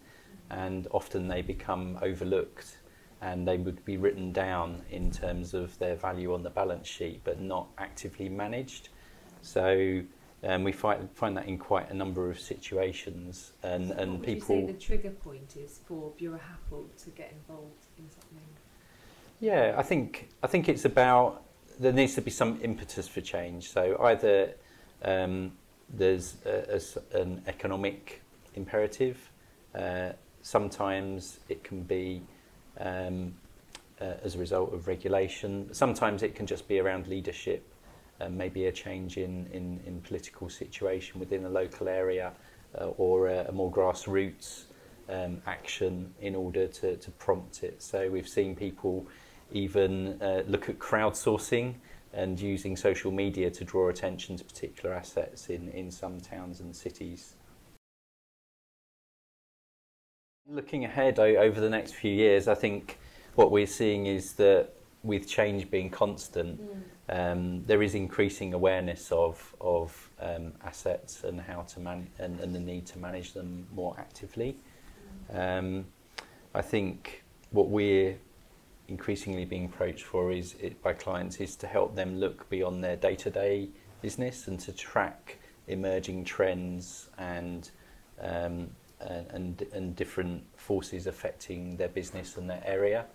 and 0.49 0.87
often 0.91 1.27
they 1.27 1.41
become 1.41 1.97
overlooked 2.01 2.77
and 3.21 3.47
they 3.47 3.57
would 3.57 3.83
be 3.83 3.97
written 3.97 4.31
down 4.31 4.81
in 4.89 5.11
terms 5.11 5.53
of 5.53 5.77
their 5.77 5.95
value 5.95 6.33
on 6.33 6.41
the 6.41 6.49
balance 6.49 6.87
sheet, 6.87 7.21
but 7.23 7.39
not 7.41 7.67
actively 7.77 8.29
managed. 8.29 8.89
So 9.41 10.01
um, 10.43 10.63
we 10.63 10.71
find, 10.71 11.09
find 11.13 11.35
that 11.37 11.47
in 11.47 11.57
quite 11.57 11.89
a 11.89 11.93
number 11.93 12.29
of 12.29 12.39
situations, 12.39 13.53
and, 13.63 13.89
So 13.89 13.93
and 13.95 14.11
what 14.11 14.19
would 14.19 14.25
people. 14.25 14.55
you 14.55 14.67
say 14.67 14.71
the 14.73 14.79
trigger 14.79 15.11
point 15.11 15.55
is 15.57 15.79
for 15.85 16.11
Buro 16.19 16.39
Happold 16.39 16.97
to 16.97 17.09
get 17.09 17.31
involved 17.31 17.85
in 17.97 18.09
something? 18.09 18.47
Yeah, 19.39 19.75
I 19.77 19.83
think 19.83 20.29
I 20.43 20.47
think 20.47 20.67
it's 20.67 20.85
about 20.85 21.43
there 21.79 21.93
needs 21.93 22.13
to 22.15 22.21
be 22.21 22.31
some 22.31 22.59
impetus 22.61 23.07
for 23.07 23.21
change. 23.21 23.69
So 23.69 23.97
either 24.01 24.53
um, 25.03 25.53
there's 25.89 26.35
a, 26.45 26.79
a 27.13 27.19
an 27.21 27.41
economic 27.47 28.21
imperative. 28.55 29.17
Uh, 29.73 30.09
sometimes 30.41 31.39
it 31.47 31.63
can 31.63 31.83
be 31.83 32.21
um, 32.79 33.33
uh, 34.01 34.13
as 34.23 34.35
a 34.35 34.37
result 34.37 34.73
of 34.73 34.87
regulation. 34.87 35.73
Sometimes 35.73 36.23
it 36.23 36.35
can 36.35 36.45
just 36.45 36.67
be 36.67 36.79
around 36.79 37.07
leadership, 37.07 37.63
maybe 38.27 38.65
a 38.65 38.71
change 38.71 39.17
in, 39.17 39.47
in, 39.53 39.79
in 39.85 40.01
political 40.01 40.49
situation 40.49 41.19
within 41.19 41.45
a 41.45 41.49
local 41.49 41.87
area, 41.87 42.33
uh, 42.79 42.87
or 42.97 43.27
a, 43.27 43.45
a 43.47 43.51
more 43.51 43.71
grassroots 43.71 44.63
um, 45.09 45.41
action 45.47 46.13
in 46.21 46.35
order 46.35 46.67
to, 46.67 46.97
to 46.97 47.11
prompt 47.11 47.63
it. 47.63 47.81
So 47.81 48.09
we've 48.09 48.27
seen 48.27 48.55
people 48.55 49.07
even 49.51 50.21
uh, 50.21 50.43
look 50.47 50.69
at 50.69 50.77
crowdsourcing 50.79 51.75
and 52.13 52.39
using 52.39 52.75
social 52.75 53.11
media 53.11 53.49
to 53.51 53.63
draw 53.63 53.89
attention 53.89 54.35
to 54.37 54.43
particular 54.43 54.93
assets 54.93 55.49
in, 55.49 55.69
in 55.69 55.91
some 55.91 56.19
towns 56.19 56.59
and 56.59 56.75
cities. 56.75 57.35
Looking 60.47 60.85
ahead 60.85 61.19
over 61.19 61.61
the 61.61 61.69
next 61.69 61.93
few 61.93 62.11
years, 62.11 62.47
I 62.47 62.55
think 62.55 62.97
what 63.35 63.51
we're 63.51 63.67
seeing 63.67 64.07
is 64.07 64.33
that 64.33 64.73
with 65.03 65.27
change 65.27 65.69
being 65.69 65.89
constant, 65.89 66.59
um, 67.09 67.63
there 67.65 67.81
is 67.81 67.95
increasing 67.95 68.53
awareness 68.53 69.11
of, 69.11 69.55
of 69.59 70.09
um, 70.19 70.53
assets 70.63 71.23
and 71.23 71.41
how 71.41 71.63
to 71.63 71.79
man- 71.79 72.09
and, 72.19 72.39
and 72.39 72.53
the 72.53 72.59
need 72.59 72.85
to 72.87 72.99
manage 72.99 73.33
them 73.33 73.67
more 73.73 73.95
actively. 73.97 74.57
Um, 75.33 75.85
I 76.53 76.61
think 76.61 77.23
what 77.51 77.69
we're 77.69 78.17
increasingly 78.87 79.45
being 79.45 79.65
approached 79.65 80.03
for 80.03 80.31
is 80.31 80.55
it, 80.59 80.81
by 80.81 80.93
clients 80.93 81.37
is 81.37 81.55
to 81.57 81.67
help 81.67 81.95
them 81.95 82.19
look 82.19 82.49
beyond 82.49 82.83
their 82.83 82.95
day-to-day 82.95 83.69
business 84.01 84.47
and 84.47 84.59
to 84.59 84.71
track 84.71 85.39
emerging 85.67 86.25
trends 86.25 87.09
and 87.17 87.69
um, 88.21 88.69
and, 89.01 89.27
and 89.31 89.61
and 89.73 89.95
different 89.95 90.43
forces 90.57 91.07
affecting 91.07 91.77
their 91.77 91.87
business 91.87 92.35
and 92.37 92.49
their 92.49 92.61
area, 92.65 93.05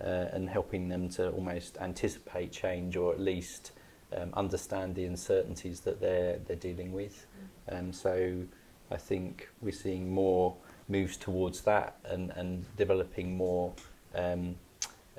uh, 0.00 0.26
and 0.32 0.48
helping 0.48 0.88
them 0.88 1.08
to 1.08 1.30
almost 1.30 1.78
anticipate 1.80 2.52
change 2.52 2.96
or 2.96 3.12
at 3.12 3.20
least 3.20 3.72
um, 4.16 4.30
understand 4.34 4.94
the 4.94 5.04
uncertainties 5.04 5.80
that 5.80 6.00
they're 6.00 6.38
they're 6.46 6.56
dealing 6.56 6.92
with. 6.92 7.26
Um, 7.68 7.92
so 7.92 8.42
I 8.90 8.96
think 8.96 9.48
we're 9.60 9.72
seeing 9.72 10.12
more 10.12 10.54
moves 10.88 11.16
towards 11.16 11.62
that 11.62 11.96
and, 12.04 12.30
and 12.36 12.64
developing 12.76 13.36
more 13.36 13.72
um, 14.14 14.54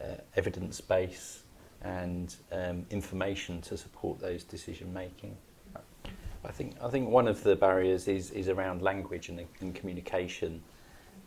uh, 0.02 0.16
evidence 0.36 0.80
base 0.80 1.44
and 1.82 2.36
um, 2.52 2.86
information 2.90 3.62
to 3.62 3.78
support 3.78 4.20
those 4.20 4.44
decision 4.44 4.94
making. 4.94 5.36
I 6.46 6.52
think 6.52 6.76
I 6.82 6.90
think 6.90 7.10
one 7.10 7.28
of 7.28 7.44
the 7.44 7.56
barriers 7.56 8.08
is 8.08 8.32
is 8.32 8.48
around 8.48 8.82
language 8.82 9.30
and, 9.30 9.46
and 9.60 9.76
communication, 9.76 10.64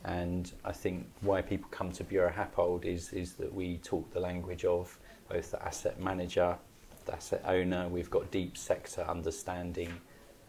and 0.04 0.52
I 0.64 0.72
think 0.72 1.06
why 1.20 1.42
people 1.42 1.68
come 1.70 1.92
to 1.92 2.04
Buro 2.04 2.32
Happold 2.32 2.84
is 2.84 3.12
is 3.12 3.34
that 3.34 3.52
we 3.52 3.78
talk 3.78 4.12
the 4.12 4.20
language 4.20 4.64
of 4.64 4.98
both 5.28 5.50
the 5.50 5.62
asset 5.62 6.00
manager, 6.00 6.56
the 7.04 7.14
asset 7.14 7.42
owner. 7.46 7.88
We've 7.88 8.10
got 8.10 8.30
deep 8.30 8.56
sector 8.56 9.02
understanding 9.02 9.92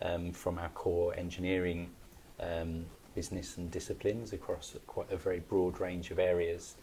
um, 0.01 0.31
from 0.31 0.58
our 0.58 0.70
core 0.70 1.13
engineering 1.15 1.89
um, 2.39 2.86
business 3.13 3.58
and 3.58 3.70
disciplines 3.70 4.34
across 4.34 4.75
quite 4.88 5.12
a 5.12 5.17
very 5.17 5.39
broad 5.39 5.79
range 5.79 6.12
of 6.12 6.20
areas, 6.20 6.75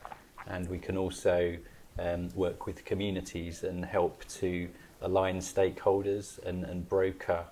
and 0.47 0.69
we 0.69 0.79
can 0.79 0.97
also 0.97 1.57
um, 1.99 2.29
work 2.35 2.67
with 2.67 2.85
communities 2.85 3.65
and 3.65 3.85
help 3.85 4.25
to 4.27 4.69
align 5.01 5.39
stakeholders 5.39 6.39
and, 6.45 6.65
and 6.65 6.89
broker 6.89 7.45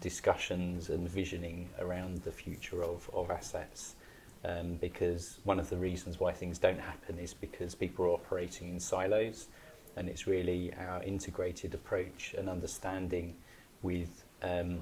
discussions 0.00 0.90
and 0.90 1.08
visioning 1.08 1.68
around 1.78 2.18
the 2.18 2.32
future 2.32 2.82
of, 2.82 3.10
of 3.12 3.30
assets. 3.30 3.96
Um, 4.42 4.76
because 4.80 5.38
one 5.44 5.60
of 5.60 5.68
the 5.68 5.76
reasons 5.76 6.18
why 6.18 6.32
things 6.32 6.58
don't 6.58 6.80
happen 6.80 7.18
is 7.18 7.34
because 7.34 7.74
people 7.74 8.06
are 8.06 8.10
operating 8.10 8.70
in 8.70 8.80
silos, 8.80 9.48
and 9.96 10.08
it's 10.08 10.26
really 10.26 10.72
our 10.78 11.02
integrated 11.02 11.74
approach 11.74 12.34
and 12.38 12.48
understanding 12.48 13.36
with 13.82 14.24
um, 14.42 14.80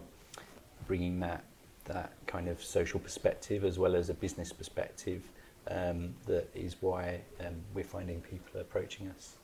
bringing 0.87 1.19
that 1.21 1.45
that 1.87 2.13
kind 2.27 2.49
of 2.49 2.63
social 2.63 3.01
perspective 3.01 3.65
as 3.65 3.79
well 3.79 3.97
as 3.97 4.11
a 4.11 4.15
business 4.15 4.53
perspective 4.53 5.23
um, 5.71 6.15
that 6.27 6.49
is 6.55 6.77
why 6.81 7.21
um, 7.41 7.55
we're 7.75 7.85
finding 7.85 8.21
people 8.21 8.59
are 8.59 8.63
approaching 8.63 9.09
us. 9.09 9.37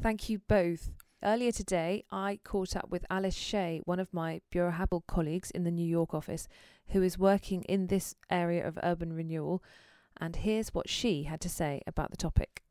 Thank 0.00 0.28
you 0.28 0.40
both. 0.48 0.90
Earlier 1.24 1.50
today, 1.50 2.04
I 2.12 2.38
caught 2.44 2.76
up 2.76 2.90
with 2.90 3.04
Alice 3.10 3.34
Shea, 3.34 3.80
one 3.84 3.98
of 3.98 4.14
my 4.14 4.40
Buro 4.52 4.72
Happold 4.74 5.08
colleagues 5.08 5.50
in 5.50 5.64
the 5.64 5.72
New 5.72 5.86
York 5.86 6.14
office, 6.14 6.46
who 6.90 7.02
is 7.02 7.18
working 7.18 7.62
in 7.64 7.88
this 7.88 8.14
area 8.30 8.64
of 8.64 8.78
urban 8.84 9.12
renewal. 9.12 9.60
And 10.20 10.36
here's 10.36 10.72
what 10.72 10.88
she 10.88 11.24
had 11.24 11.40
to 11.40 11.48
say 11.48 11.82
about 11.88 12.12
the 12.12 12.16
topic. 12.16 12.62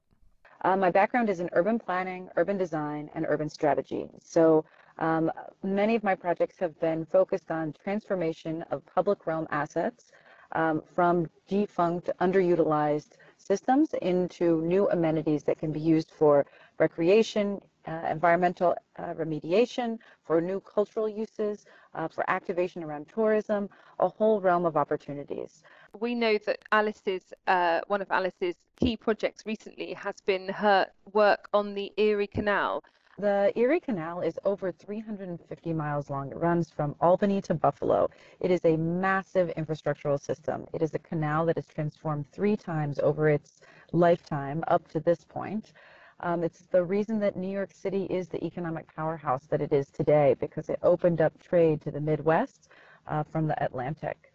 Uh, 0.64 0.78
my 0.78 0.90
background 0.90 1.30
is 1.30 1.42
in 1.42 1.50
urban 1.52 1.78
planning, 1.78 2.30
urban 2.38 2.58
design, 2.58 3.10
and 3.16 3.26
urban 3.28 3.50
strategy. 3.50 4.08
So 4.24 4.64
um, 4.98 5.30
many 5.62 5.96
of 5.96 6.06
my 6.06 6.16
projects 6.16 6.58
have 6.60 6.80
been 6.80 7.06
focused 7.06 7.52
on 7.52 7.74
transformation 7.84 8.64
of 8.72 8.82
public 8.86 9.28
realm 9.28 9.48
assets 9.52 10.14
um, 10.54 10.82
from 10.96 11.30
defunct, 11.50 12.10
underutilized 12.22 13.18
systems 13.38 13.94
into 14.02 14.62
new 14.62 14.90
amenities 14.90 15.44
that 15.44 15.60
can 15.60 15.74
be 15.74 15.82
used 15.82 16.12
for 16.12 16.46
recreation, 16.80 17.62
uh, 17.88 18.08
environmental 18.10 18.76
uh, 18.98 19.14
remediation, 19.14 19.98
for 20.24 20.42
new 20.42 20.60
cultural 20.60 21.08
uses, 21.08 21.66
uh, 21.96 22.08
for 22.08 22.30
activation 22.30 22.84
around 22.84 23.08
tourism, 23.08 23.70
a 24.00 24.08
whole 24.08 24.42
realm 24.42 24.66
of 24.66 24.78
opportunities. 24.78 25.64
We 26.00 26.14
know 26.14 26.38
that 26.46 26.60
Alice's 26.72 27.34
uh, 27.48 27.82
one 27.88 28.02
of 28.02 28.12
Alice's 28.12 28.56
key 28.80 28.98
projects 28.98 29.46
recently 29.46 29.94
has 29.94 30.16
been 30.26 30.50
her 30.50 30.88
work 31.14 31.48
on 31.54 31.74
the 31.74 31.92
Erie 31.98 32.28
Canal. 32.28 32.84
The 33.20 33.52
Erie 33.56 33.80
Canal 33.80 34.22
is 34.22 34.38
over 34.46 34.72
350 34.72 35.74
miles 35.74 36.12
long. 36.12 36.30
It 36.30 36.38
runs 36.38 36.70
from 36.70 36.94
Albany 37.02 37.42
to 37.42 37.56
Buffalo. 37.56 38.12
It 38.40 38.52
is 38.52 38.64
a 38.64 38.78
massive 38.78 39.52
infrastructural 39.58 40.20
system. 40.20 40.68
It 40.72 40.84
is 40.84 40.94
a 40.94 41.00
canal 41.00 41.48
that 41.48 41.56
has 41.56 41.66
transformed 41.66 42.32
three 42.32 42.56
times 42.56 43.00
over 43.00 43.28
its 43.28 43.62
lifetime 43.92 44.64
up 44.68 44.88
to 44.90 45.00
this 45.00 45.24
point. 45.24 45.74
Um, 46.20 46.44
it's 46.44 46.62
the 46.72 46.84
reason 46.84 47.20
that 47.20 47.36
New 47.36 47.50
York 47.50 47.72
City 47.72 48.06
is 48.06 48.28
the 48.28 48.44
economic 48.44 48.94
powerhouse 48.96 49.46
that 49.48 49.62
it 49.62 49.72
is 49.72 49.90
today 49.90 50.36
because 50.40 50.70
it 50.70 50.80
opened 50.82 51.22
up 51.22 51.34
trade 51.42 51.82
to 51.82 51.92
the 51.92 52.02
Midwest 52.02 52.70
uh, 53.08 53.24
from 53.24 53.48
the 53.48 53.64
Atlantic. 53.64 54.34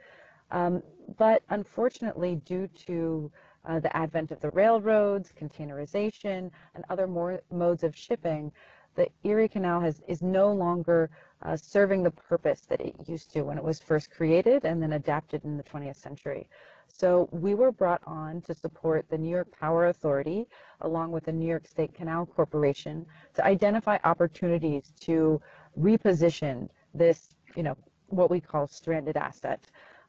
Um, 0.51 0.83
but 1.19 1.43
unfortunately, 1.51 2.37
due 2.37 2.69
to 2.87 3.31
uh, 3.65 3.81
the 3.81 3.95
advent 3.97 4.31
of 4.31 4.41
the 4.41 4.51
railroads, 4.51 5.33
containerization, 5.41 6.51
and 6.75 6.85
other 6.89 7.07
more 7.07 7.41
modes 7.51 7.83
of 7.83 7.97
shipping, 7.97 8.53
the 8.95 9.09
Erie 9.25 9.49
Canal 9.49 9.81
has, 9.81 10.03
is 10.07 10.23
no 10.23 10.53
longer 10.53 11.11
uh, 11.43 11.57
serving 11.57 12.03
the 12.03 12.11
purpose 12.11 12.61
that 12.69 12.81
it 12.81 12.95
used 13.07 13.33
to 13.33 13.43
when 13.43 13.59
it 13.59 13.65
was 13.65 13.81
first 13.81 14.11
created 14.11 14.65
and 14.65 14.83
then 14.83 14.93
adapted 14.93 15.45
in 15.45 15.57
the 15.57 15.63
20th 15.65 15.97
century. 15.97 16.47
So 16.93 17.29
we 17.33 17.55
were 17.55 17.73
brought 17.73 18.03
on 18.07 18.43
to 18.43 18.55
support 18.55 19.07
the 19.09 19.19
New 19.19 19.31
York 19.31 19.49
Power 19.59 19.87
Authority 19.87 20.47
along 20.83 21.11
with 21.11 21.25
the 21.25 21.33
New 21.33 21.47
York 21.47 21.67
State 21.67 21.95
Canal 21.95 22.27
Corporation 22.27 23.07
to 23.35 23.45
identify 23.45 23.99
opportunities 24.05 24.93
to 25.01 25.41
reposition 25.79 26.69
this, 26.95 27.31
you 27.57 27.63
know, 27.63 27.77
what 28.09 28.31
we 28.31 28.41
call 28.41 28.67
stranded 28.69 29.17
asset, 29.17 29.61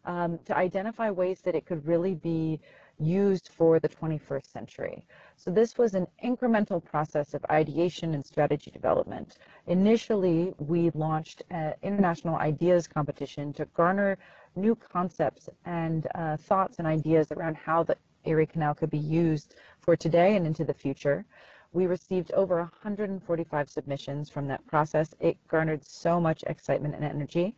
um, 0.06 0.38
to 0.46 0.56
identify 0.56 1.10
ways 1.10 1.42
that 1.42 1.56
it 1.56 1.66
could 1.66 1.86
really 1.88 2.16
be 2.16 2.60
used 3.00 3.50
for 3.50 3.80
the 3.80 3.90
21st 3.90 4.52
century. 4.52 5.06
So 5.36 5.52
this 5.52 5.78
was 5.78 5.94
an 5.94 6.08
incremental 6.24 6.84
process 6.84 7.34
of 7.34 7.46
ideation 7.50 8.14
and 8.14 8.26
strategy 8.26 8.72
development. 8.72 9.38
Initially, 9.68 10.54
we 10.58 10.92
launched 10.92 11.44
an 11.50 11.74
international 11.82 12.36
ideas 12.36 12.88
competition 12.88 13.54
to 13.54 13.66
garner 13.66 14.18
new 14.56 14.76
concepts 14.76 15.50
and 15.66 16.08
uh, 16.16 16.38
thoughts 16.38 16.80
and 16.80 16.88
ideas 16.88 17.32
around 17.32 17.56
how 17.56 17.84
the 17.84 17.98
Erie 18.26 18.46
Canal 18.46 18.74
could 18.74 18.90
be 18.90 18.98
used 18.98 19.56
for 19.82 19.96
today 19.96 20.36
and 20.36 20.46
into 20.46 20.64
the 20.64 20.74
future. 20.74 21.26
We 21.74 21.88
received 21.88 22.32
over 22.34 22.58
145 22.58 23.70
submissions 23.70 24.30
from 24.30 24.48
that 24.48 24.66
process. 24.68 25.14
It 25.20 25.38
garnered 25.48 25.84
so 25.84 26.22
much 26.22 26.44
excitement 26.48 26.96
and 26.96 27.04
energy. 27.04 27.56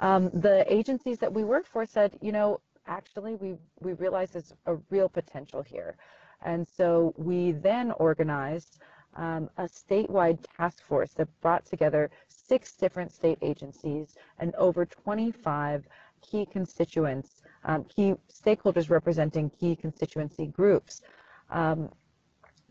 Um, 0.00 0.28
the 0.30 0.64
agencies 0.72 1.18
that 1.20 1.32
we 1.32 1.44
worked 1.44 1.68
for 1.68 1.86
said, 1.86 2.18
you 2.20 2.32
know, 2.32 2.60
actually 2.86 3.34
we, 3.36 3.54
we 3.80 3.92
realize 3.94 4.30
there's 4.30 4.52
a 4.66 4.76
real 4.90 5.08
potential 5.08 5.62
here. 5.62 5.96
And 6.42 6.66
so 6.76 7.14
we 7.16 7.52
then 7.52 7.92
organized 7.92 8.78
um, 9.16 9.48
a 9.58 9.64
statewide 9.64 10.38
task 10.56 10.82
force 10.86 11.12
that 11.14 11.28
brought 11.40 11.64
together 11.64 12.10
six 12.28 12.72
different 12.72 13.12
state 13.12 13.38
agencies 13.42 14.16
and 14.38 14.54
over 14.56 14.84
25 14.84 15.86
key 16.20 16.46
constituents, 16.46 17.42
um, 17.64 17.84
key 17.84 18.14
stakeholders 18.32 18.90
representing 18.90 19.50
key 19.50 19.76
constituency 19.76 20.46
groups. 20.46 21.00
Um, 21.50 21.90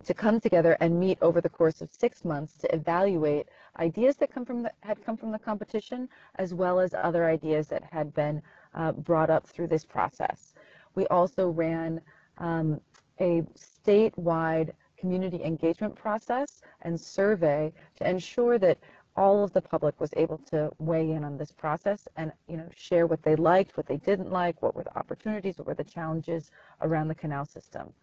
to 0.06 0.14
come 0.14 0.40
together 0.40 0.76
and 0.82 1.00
meet 1.00 1.18
over 1.22 1.40
the 1.40 1.50
course 1.50 1.82
of 1.82 1.90
six 1.92 2.26
months 2.26 2.58
to 2.58 2.76
evaluate 2.76 3.48
ideas 3.80 4.18
that 4.18 4.34
come 4.34 4.46
from 4.46 4.64
the, 4.64 4.72
had 4.82 5.04
come 5.06 5.16
from 5.16 5.32
the 5.32 5.40
competition, 5.40 6.10
as 6.36 6.54
well 6.54 6.80
as 6.80 6.94
other 6.94 7.26
ideas 7.26 7.68
that 7.68 7.84
had 7.92 8.14
been 8.14 8.42
uh, 8.76 8.92
brought 8.92 9.30
up 9.30 9.48
through 9.48 9.68
this 9.68 9.86
process. 9.86 10.54
We 10.96 11.08
also 11.08 11.50
ran 11.50 12.02
um, 12.38 12.80
a 13.20 13.44
statewide 13.58 14.72
community 14.98 15.44
engagement 15.44 15.96
process 15.96 16.62
and 16.82 17.00
survey 17.00 17.74
to 17.98 18.10
ensure 18.10 18.58
that 18.58 18.78
all 19.16 19.44
of 19.44 19.54
the 19.54 19.62
public 19.62 20.00
was 20.00 20.10
able 20.18 20.38
to 20.40 20.72
weigh 20.80 21.12
in 21.12 21.24
on 21.24 21.38
this 21.38 21.52
process 21.52 22.08
and 22.16 22.32
you 22.48 22.58
know 22.58 22.68
share 22.76 23.06
what 23.06 23.22
they 23.22 23.36
liked, 23.36 23.78
what 23.78 23.86
they 23.86 23.98
didn't 23.98 24.32
like, 24.32 24.62
what 24.62 24.76
were 24.76 24.84
the 24.84 24.98
opportunities, 24.98 25.58
what 25.58 25.68
were 25.68 25.74
the 25.74 25.84
challenges 25.84 26.52
around 26.82 27.08
the 27.08 27.16
canal 27.16 27.46
system. 27.46 27.94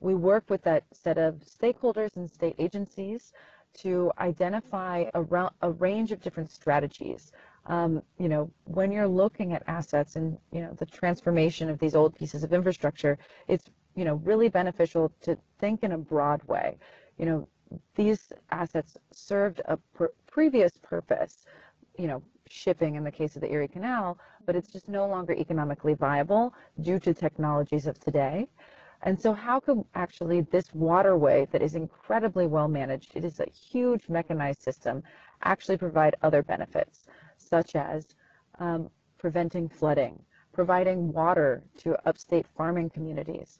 We 0.00 0.14
work 0.14 0.44
with 0.48 0.62
that 0.62 0.84
set 0.92 1.18
of 1.18 1.36
stakeholders 1.40 2.16
and 2.16 2.30
state 2.30 2.54
agencies 2.58 3.32
to 3.78 4.10
identify 4.18 5.04
a, 5.14 5.24
a 5.62 5.70
range 5.70 6.12
of 6.12 6.22
different 6.22 6.50
strategies. 6.50 7.32
Um, 7.68 8.02
you 8.18 8.28
know, 8.28 8.50
when 8.64 8.92
you're 8.92 9.08
looking 9.08 9.52
at 9.52 9.62
assets 9.66 10.16
and 10.16 10.38
you 10.52 10.60
know 10.60 10.72
the 10.74 10.86
transformation 10.86 11.68
of 11.68 11.78
these 11.78 11.94
old 11.94 12.14
pieces 12.14 12.44
of 12.44 12.52
infrastructure, 12.52 13.18
it's 13.48 13.64
you 13.94 14.04
know 14.04 14.16
really 14.16 14.48
beneficial 14.48 15.12
to 15.22 15.36
think 15.58 15.82
in 15.82 15.92
a 15.92 15.98
broad 15.98 16.42
way. 16.44 16.78
You 17.18 17.26
know, 17.26 17.48
these 17.96 18.32
assets 18.50 18.96
served 19.12 19.60
a 19.64 19.76
pr- 19.94 20.14
previous 20.30 20.72
purpose. 20.82 21.44
You 21.98 22.06
know, 22.08 22.22
shipping 22.48 22.94
in 22.94 23.04
the 23.04 23.10
case 23.10 23.36
of 23.36 23.42
the 23.42 23.50
Erie 23.50 23.68
Canal, 23.68 24.18
but 24.44 24.54
it's 24.54 24.68
just 24.68 24.88
no 24.88 25.06
longer 25.06 25.32
economically 25.32 25.94
viable 25.94 26.54
due 26.80 26.98
to 27.00 27.14
technologies 27.14 27.86
of 27.86 27.98
today. 27.98 28.46
And 29.02 29.20
so 29.20 29.32
how 29.32 29.60
could 29.60 29.84
actually 29.94 30.40
this 30.40 30.72
waterway 30.74 31.46
that 31.52 31.62
is 31.62 31.74
incredibly 31.74 32.46
well 32.46 32.68
managed, 32.68 33.12
it 33.14 33.24
is 33.24 33.40
a 33.40 33.46
huge 33.46 34.08
mechanized 34.08 34.62
system, 34.62 35.02
actually 35.42 35.76
provide 35.76 36.16
other 36.22 36.42
benefits, 36.42 37.06
such 37.48 37.76
as 37.76 38.06
um, 38.58 38.90
preventing 39.18 39.68
flooding, 39.68 40.18
providing 40.52 41.12
water 41.12 41.62
to 41.78 41.96
upstate 42.08 42.46
farming 42.56 42.90
communities, 42.90 43.58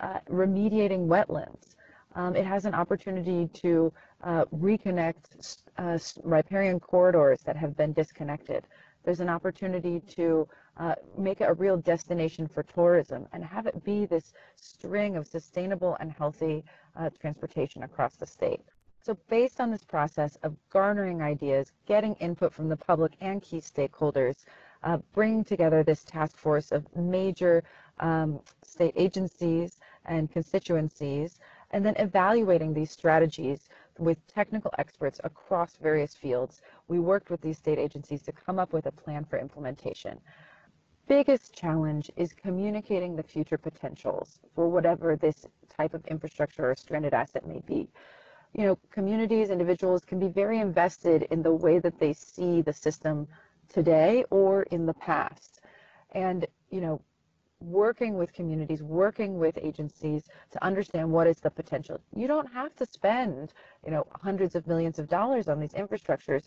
uh, 0.00 0.18
remediating 0.28 1.06
wetlands. 1.06 1.76
Um, 2.14 2.36
it 2.36 2.46
has 2.46 2.64
an 2.64 2.74
opportunity 2.74 3.48
to 3.54 3.92
uh, 4.22 4.44
reconnect 4.54 5.60
uh, 5.78 5.98
riparian 6.22 6.78
corridors 6.78 7.40
that 7.42 7.56
have 7.56 7.76
been 7.76 7.92
disconnected. 7.92 8.66
There's 9.04 9.20
an 9.20 9.28
opportunity 9.28 10.00
to 10.16 10.48
uh, 10.76 10.94
make 11.18 11.40
it 11.40 11.48
a 11.48 11.54
real 11.54 11.76
destination 11.76 12.48
for 12.48 12.62
tourism 12.62 13.26
and 13.32 13.44
have 13.44 13.66
it 13.66 13.84
be 13.84 14.06
this 14.06 14.32
string 14.56 15.16
of 15.16 15.26
sustainable 15.26 15.96
and 16.00 16.10
healthy 16.10 16.64
uh, 16.96 17.10
transportation 17.20 17.82
across 17.82 18.16
the 18.16 18.26
state. 18.26 18.60
So 19.04 19.18
based 19.28 19.60
on 19.60 19.70
this 19.70 19.84
process 19.84 20.36
of 20.44 20.56
garnering 20.70 21.20
ideas, 21.20 21.72
getting 21.84 22.14
input 22.14 22.54
from 22.54 22.70
the 22.70 22.76
public 22.78 23.12
and 23.20 23.42
key 23.42 23.58
stakeholders, 23.58 24.46
uh, 24.82 24.96
bringing 25.12 25.44
together 25.44 25.82
this 25.82 26.04
task 26.04 26.38
force 26.38 26.72
of 26.72 26.86
major 26.96 27.62
um, 28.00 28.40
state 28.62 28.94
agencies 28.96 29.78
and 30.06 30.32
constituencies, 30.32 31.38
and 31.72 31.84
then 31.84 31.94
evaluating 31.96 32.72
these 32.72 32.90
strategies 32.90 33.68
with 33.98 34.26
technical 34.26 34.70
experts 34.78 35.20
across 35.22 35.76
various 35.76 36.14
fields, 36.14 36.62
we 36.88 36.98
worked 36.98 37.28
with 37.28 37.42
these 37.42 37.58
state 37.58 37.78
agencies 37.78 38.22
to 38.22 38.32
come 38.32 38.58
up 38.58 38.72
with 38.72 38.86
a 38.86 38.92
plan 38.92 39.26
for 39.26 39.38
implementation. 39.38 40.18
Biggest 41.08 41.52
challenge 41.52 42.10
is 42.16 42.32
communicating 42.32 43.16
the 43.16 43.22
future 43.22 43.58
potentials 43.58 44.40
for 44.54 44.66
whatever 44.70 45.14
this 45.14 45.44
type 45.68 45.92
of 45.92 46.06
infrastructure 46.06 46.70
or 46.70 46.74
stranded 46.74 47.12
asset 47.12 47.46
may 47.46 47.60
be. 47.66 47.90
You 48.56 48.66
know, 48.66 48.78
communities, 48.90 49.50
individuals 49.50 50.04
can 50.04 50.20
be 50.20 50.28
very 50.28 50.60
invested 50.60 51.24
in 51.30 51.42
the 51.42 51.52
way 51.52 51.80
that 51.80 51.98
they 51.98 52.12
see 52.12 52.62
the 52.62 52.72
system 52.72 53.26
today 53.68 54.24
or 54.30 54.62
in 54.64 54.86
the 54.86 54.94
past. 54.94 55.60
And, 56.12 56.46
you 56.70 56.80
know, 56.80 57.00
working 57.60 58.16
with 58.16 58.32
communities, 58.32 58.82
working 58.82 59.38
with 59.38 59.58
agencies 59.60 60.24
to 60.52 60.64
understand 60.64 61.10
what 61.10 61.26
is 61.26 61.40
the 61.40 61.50
potential. 61.50 61.98
You 62.14 62.28
don't 62.28 62.52
have 62.52 62.74
to 62.76 62.86
spend, 62.86 63.52
you 63.84 63.90
know, 63.90 64.06
hundreds 64.22 64.54
of 64.54 64.66
millions 64.66 64.98
of 64.98 65.08
dollars 65.08 65.48
on 65.48 65.58
these 65.58 65.72
infrastructures 65.72 66.44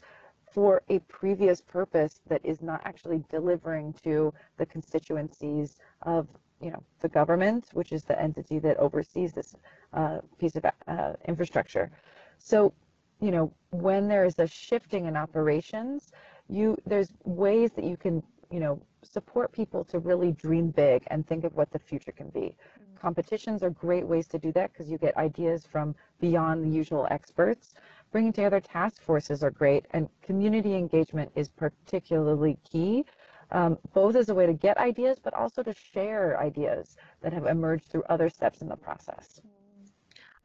for 0.54 0.82
a 0.90 1.00
previous 1.00 1.60
purpose 1.60 2.22
that 2.30 2.42
is 2.46 2.62
not 2.62 2.82
actually 2.86 3.24
delivering 3.30 3.94
to 4.04 4.34
the 4.58 4.66
constituencies 4.66 5.76
of, 6.04 6.28
you 6.62 6.72
know, 6.72 6.82
the 7.02 7.10
government, 7.10 7.66
which 7.74 7.92
is 7.92 8.04
the 8.04 8.20
entity 8.20 8.60
that 8.60 8.78
oversees 8.78 9.34
this 9.34 9.56
uh, 9.94 10.20
piece 10.40 10.56
of 10.56 10.66
uh, 10.66 11.14
infrastructure. 11.28 11.92
So, 12.40 12.74
you 13.20 13.32
know, 13.32 13.52
when 13.72 14.08
there 14.08 14.26
is 14.26 14.36
a 14.40 14.48
shifting 14.48 15.06
in 15.06 15.16
operations, 15.16 16.12
you 16.50 16.78
there's 16.86 17.10
ways 17.24 17.72
that 17.76 17.84
you 17.84 17.98
can, 17.98 18.24
you 18.52 18.60
know, 18.60 18.82
support 19.04 19.52
people 19.52 19.84
to 19.86 20.00
really 20.00 20.32
dream 20.32 20.70
big 20.70 21.04
and 21.08 21.26
think 21.28 21.44
of 21.44 21.54
what 21.56 21.72
the 21.72 21.80
future 21.80 22.12
can 22.12 22.30
be. 22.30 22.40
Mm-hmm. 22.40 22.98
Competitions 23.00 23.64
are 23.64 23.70
great 23.70 24.06
ways 24.06 24.28
to 24.28 24.40
do 24.40 24.52
that 24.54 24.72
because 24.72 24.90
you 24.90 24.98
get 24.98 25.16
ideas 25.18 25.66
from 25.66 25.96
beyond 26.20 26.64
the 26.64 26.70
usual 26.70 27.08
experts. 27.12 27.74
Bringing 28.12 28.32
together 28.32 28.60
task 28.60 29.02
forces 29.02 29.44
are 29.44 29.52
great, 29.52 29.86
and 29.92 30.10
community 30.22 30.76
engagement 30.76 31.32
is 31.36 31.50
particularly 31.50 32.58
key. 32.70 33.06
Um, 33.52 33.78
both 33.94 34.16
as 34.16 34.30
a 34.30 34.36
way 34.36 34.46
to 34.46 34.54
get 34.54 34.78
ideas, 34.78 35.18
but 35.24 35.34
also 35.34 35.64
to 35.64 35.74
share 35.74 36.40
ideas 36.40 36.98
that 37.22 37.34
have 37.34 37.46
emerged 37.46 37.86
through 37.86 38.04
other 38.10 38.30
steps 38.30 38.62
in 38.62 38.68
the 38.68 38.76
process. 38.76 39.42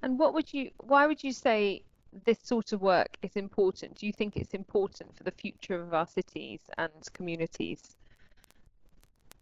And 0.02 0.18
what 0.18 0.34
would 0.34 0.52
you, 0.52 0.70
why 0.78 1.06
would 1.06 1.22
you 1.22 1.32
say 1.32 1.84
this 2.24 2.38
sort 2.42 2.72
of 2.72 2.82
work 2.82 3.16
is 3.22 3.36
important? 3.36 3.96
Do 3.96 4.06
you 4.06 4.12
think 4.12 4.36
it's 4.36 4.54
important 4.54 5.16
for 5.16 5.24
the 5.24 5.30
future 5.30 5.80
of 5.80 5.94
our 5.94 6.06
cities 6.06 6.60
and 6.78 6.90
communities? 7.12 7.96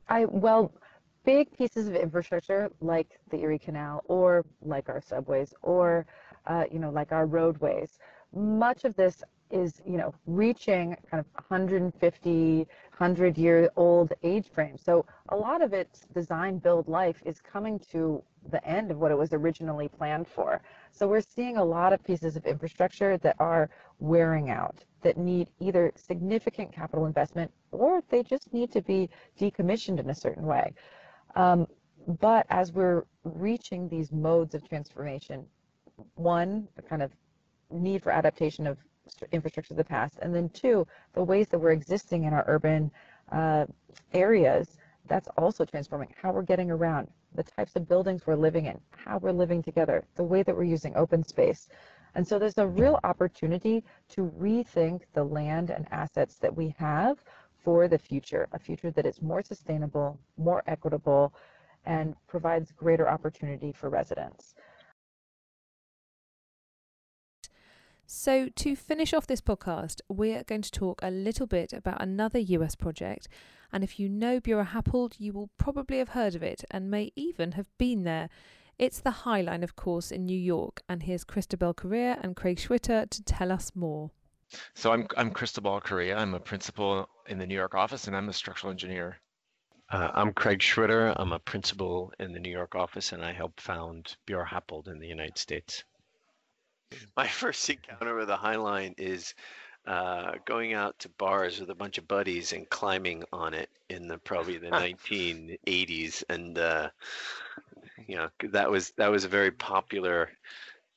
I 0.09 0.25
well, 0.25 0.73
big 1.25 1.57
pieces 1.57 1.87
of 1.89 1.95
infrastructure 1.95 2.71
like 2.81 3.21
the 3.31 3.39
Erie 3.39 3.59
Canal 3.59 4.03
or 4.07 4.45
like 4.63 4.89
our 4.89 5.01
subways 5.01 5.55
or 5.63 6.07
uh, 6.47 6.65
you 6.71 6.79
know 6.79 6.91
like 6.91 7.13
our 7.13 7.27
roadways. 7.27 7.99
Much 8.33 8.85
of 8.85 8.95
this 8.97 9.23
is 9.51 9.81
you 9.87 9.97
know 9.97 10.15
reaching 10.27 10.97
kind 11.11 11.21
of 11.21 11.27
150 11.35 12.67
100 13.01 13.39
year 13.39 13.71
old 13.77 14.13
age 14.23 14.47
frame. 14.55 14.77
So 14.77 15.07
a 15.31 15.37
lot 15.37 15.63
of 15.63 15.73
its 15.73 16.07
design 16.15 16.59
build 16.59 16.87
life 16.89 17.17
is 17.25 17.41
coming 17.41 17.79
to 17.93 18.23
the 18.51 18.65
end 18.67 18.91
of 18.91 18.99
what 18.99 19.11
it 19.11 19.19
was 19.19 19.33
originally 19.33 19.89
planned 19.89 20.29
for. 20.29 20.61
So 20.93 21.09
we're 21.09 21.23
seeing 21.23 21.57
a 21.57 21.65
lot 21.65 21.93
of 21.93 22.05
pieces 22.05 22.37
of 22.37 22.45
infrastructure 22.45 23.17
that 23.19 23.37
are 23.39 23.71
wearing 23.99 24.51
out 24.51 24.85
that 25.03 25.17
need 25.17 25.49
either 25.61 25.93
significant 25.97 26.73
capital 26.73 27.07
investment 27.07 27.51
or 27.73 28.03
they 28.11 28.23
just 28.23 28.53
need 28.53 28.71
to 28.73 28.83
be 28.83 29.09
decommissioned 29.39 29.99
in 29.99 30.11
a 30.11 30.15
certain 30.15 30.45
way. 30.45 30.75
Um, 31.37 31.67
but 32.21 32.45
as 32.51 32.73
we're 32.73 33.05
reaching 33.25 33.89
these 33.89 34.13
modes 34.13 34.55
of 34.55 34.67
transformation 34.69 35.47
one 36.15 36.69
kind 36.89 37.03
of 37.03 37.13
need 37.71 38.03
for 38.03 38.11
adaptation 38.11 38.67
of 38.67 38.79
infrastructure 39.33 39.75
of 39.75 39.79
the 39.79 39.85
past, 39.85 40.19
and 40.23 40.35
then 40.35 40.49
two, 40.51 40.87
the 41.15 41.23
ways 41.23 41.49
that 41.49 41.59
we're 41.59 41.73
existing 41.73 42.25
in 42.25 42.33
our 42.33 42.45
urban 42.47 42.91
uh, 43.33 43.67
areas, 44.13 44.79
that's 45.07 45.29
also 45.37 45.65
transforming 45.65 46.13
how 46.21 46.33
we're 46.33 46.43
getting 46.43 46.71
around, 46.71 47.09
the 47.35 47.43
types 47.43 47.77
of 47.77 47.89
buildings 47.89 48.27
we're 48.27 48.37
living 48.37 48.67
in, 48.67 48.81
how 48.91 49.19
we're 49.19 49.33
living 49.33 49.63
together, 49.63 50.05
the 50.17 50.23
way 50.23 50.43
that 50.43 50.57
we're 50.57 50.65
using 50.65 50.95
open 50.97 51.23
space. 51.23 51.69
And 52.15 52.27
so 52.27 52.39
there's 52.39 52.59
a 52.59 52.67
real 52.67 52.99
opportunity 53.05 53.85
to 54.11 54.33
rethink 54.39 55.03
the 55.15 55.25
land 55.25 55.71
and 55.71 55.87
assets 55.93 56.37
that 56.37 56.55
we 56.55 56.75
have 56.79 57.23
for 57.63 57.89
the 57.89 57.99
future, 57.99 58.49
a 58.53 58.59
future 58.59 58.91
that 58.93 59.07
is 59.07 59.23
more 59.23 59.43
sustainable, 59.43 60.19
more 60.37 60.63
equitable, 60.67 61.33
and 61.87 62.15
provides 62.27 62.73
greater 62.73 63.09
opportunity 63.09 63.73
for 63.73 63.91
residents. 63.91 64.55
So, 68.13 68.49
to 68.49 68.75
finish 68.75 69.15
off 69.15 69.29
this 69.29 69.41
podcast, 69.41 70.01
we're 70.09 70.43
going 70.43 70.63
to 70.63 70.71
talk 70.73 70.99
a 71.01 71.13
little 71.13 71.47
bit 71.47 71.73
about 71.73 72.03
another 72.03 72.41
US 72.41 72.75
project. 72.75 73.29
And 73.73 73.85
if 73.85 74.01
you 74.01 74.09
know 74.09 74.41
Buro 74.41 74.67
Happold, 74.67 75.15
you 75.21 75.33
will 75.33 75.49
probably 75.59 75.99
have 75.99 76.09
heard 76.09 76.35
of 76.35 76.43
it 76.43 76.65
and 76.73 76.91
may 76.91 77.13
even 77.15 77.53
have 77.53 77.69
been 77.79 78.03
there. 78.03 78.29
It's 78.81 78.99
the 78.99 79.13
High 79.13 79.43
Line, 79.43 79.63
of 79.63 79.77
course, 79.77 80.11
in 80.11 80.27
New 80.27 80.37
York. 80.37 80.83
And 80.89 81.05
here's 81.05 81.23
Cristobal 81.23 81.73
Correa 81.73 82.19
and 82.21 82.35
Craig 82.35 82.59
Schwitter 82.59 83.09
to 83.09 83.23
tell 83.23 83.53
us 83.53 83.77
more. 83.77 84.11
So, 84.75 84.93
I'm, 84.93 85.07
I'm 85.17 85.31
Cristobal 85.31 85.81
Correa. 85.81 86.19
I'm 86.19 86.35
a 86.35 86.41
principal 86.41 87.09
in 87.29 87.39
the 87.39 87.47
New 87.47 87.55
York 87.55 87.77
office 87.77 88.09
and 88.09 88.17
I'm 88.17 88.29
a 88.29 88.33
structural 88.33 88.73
engineer. 88.73 89.21
Uh, 89.89 90.11
I'm 90.15 90.33
Craig 90.33 90.59
Schwitter. 90.59 91.15
I'm 91.17 91.33
a 91.33 91.39
principal 91.39 92.13
in 92.19 92.33
the 92.33 92.41
New 92.41 92.51
York 92.51 92.75
office 92.75 93.13
and 93.13 93.25
I 93.25 93.33
helped 93.33 93.61
found 93.61 94.17
Buro 94.27 94.45
Happold 94.45 94.89
in 94.89 94.99
the 94.99 95.07
United 95.07 95.39
States. 95.39 95.85
My 97.17 97.27
first 97.29 97.69
encounter 97.69 98.15
with 98.15 98.29
the 98.29 98.37
High 98.37 98.57
Line 98.57 98.95
is 98.99 99.35
uh, 99.87 100.33
going 100.45 100.75
out 100.75 100.99
to 101.01 101.09
bars 101.11 101.61
with 101.61 101.71
a 101.71 101.75
bunch 101.75 101.99
of 101.99 102.07
buddies 102.07 102.53
and 102.53 102.69
climbing 102.69 103.25
on 103.33 103.55
it 103.55 103.71
in 103.89 104.07
the 104.09 104.19
probably 104.19 104.59
the 104.59 104.69
1980s, 104.71 106.25
and 106.29 106.59
uh, 106.59 106.91
you 108.07 108.17
know 108.17 108.29
that 108.51 108.71
was 108.71 108.91
that 108.97 109.11
was 109.11 109.25
a 109.25 109.29
very 109.29 109.51
popular 109.51 110.31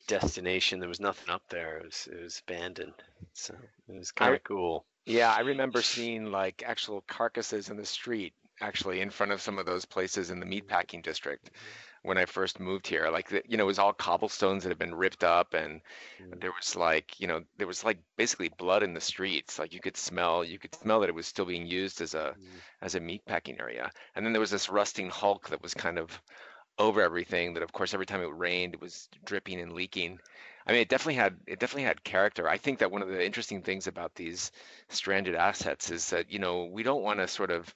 destination. 0.07 0.79
There 0.79 0.89
was 0.89 0.99
nothing 0.99 1.33
up 1.33 1.43
there. 1.49 1.77
It 1.77 1.85
was 1.85 2.09
it 2.11 2.21
was 2.21 2.41
abandoned, 2.47 2.93
so 3.33 3.55
it 3.87 3.97
was 3.97 4.11
kind 4.11 4.35
of 4.35 4.43
cool. 4.43 4.85
Yeah, 5.05 5.33
I 5.33 5.41
remember 5.41 5.81
seeing 5.81 6.31
like 6.31 6.63
actual 6.65 7.03
carcasses 7.07 7.69
in 7.69 7.77
the 7.77 7.85
street, 7.85 8.33
actually 8.61 9.01
in 9.01 9.09
front 9.09 9.31
of 9.31 9.41
some 9.41 9.59
of 9.59 9.65
those 9.65 9.85
places 9.85 10.29
in 10.29 10.39
the 10.39 10.45
meatpacking 10.45 11.03
district. 11.03 11.51
When 12.03 12.17
I 12.17 12.25
first 12.25 12.59
moved 12.59 12.85
here. 12.85 13.09
Like, 13.09 13.31
you 13.47 13.57
know, 13.57 13.63
it 13.63 13.67
was 13.67 13.79
all 13.79 13.93
cobblestones 13.93 14.63
that 14.63 14.69
had 14.69 14.77
been 14.77 14.93
ripped 14.93 15.23
up, 15.23 15.53
and 15.53 15.81
mm. 16.21 16.41
there 16.41 16.51
was 16.51 16.75
like, 16.75 17.19
you 17.19 17.27
know, 17.27 17.41
there 17.57 17.67
was 17.67 17.83
like 17.83 17.97
basically 18.17 18.49
blood 18.49 18.83
in 18.83 18.93
the 18.93 19.01
streets. 19.01 19.57
Like 19.57 19.73
you 19.73 19.79
could 19.79 19.95
smell, 19.95 20.43
you 20.43 20.59
could 20.59 20.75
smell 20.75 20.99
that 20.99 21.09
it 21.09 21.15
was 21.15 21.27
still 21.27 21.45
being 21.45 21.65
used 21.65 22.01
as 22.01 22.13
a 22.13 22.35
mm. 22.37 22.45
as 22.81 22.95
a 22.95 22.99
meat 22.99 23.25
packing 23.25 23.59
area. 23.59 23.89
And 24.15 24.25
then 24.25 24.33
there 24.33 24.41
was 24.41 24.51
this 24.51 24.69
rusting 24.69 25.09
hulk 25.09 25.49
that 25.49 25.63
was 25.63 25.73
kind 25.73 25.97
of 25.97 26.21
over 26.77 27.01
everything. 27.01 27.53
That 27.53 27.63
of 27.63 27.71
course, 27.71 27.93
every 27.93 28.05
time 28.05 28.21
it 28.21 28.35
rained, 28.35 28.73
it 28.73 28.81
was 28.81 29.07
dripping 29.25 29.61
and 29.61 29.71
leaking. 29.71 30.19
I 30.65 30.71
mean, 30.71 30.81
it 30.81 30.89
definitely 30.89 31.15
had 31.15 31.37
it 31.47 31.59
definitely 31.59 31.83
had 31.83 32.03
character. 32.03 32.49
I 32.49 32.57
think 32.57 32.79
that 32.79 32.91
one 32.91 33.01
of 33.01 33.09
the 33.09 33.25
interesting 33.25 33.61
things 33.61 33.87
about 33.87 34.15
these 34.15 34.51
stranded 34.89 35.35
assets 35.35 35.91
is 35.91 36.09
that 36.09 36.31
you 36.31 36.39
know 36.39 36.65
we 36.65 36.83
don't 36.83 37.03
want 37.03 37.19
to 37.19 37.27
sort 37.27 37.51
of 37.51 37.73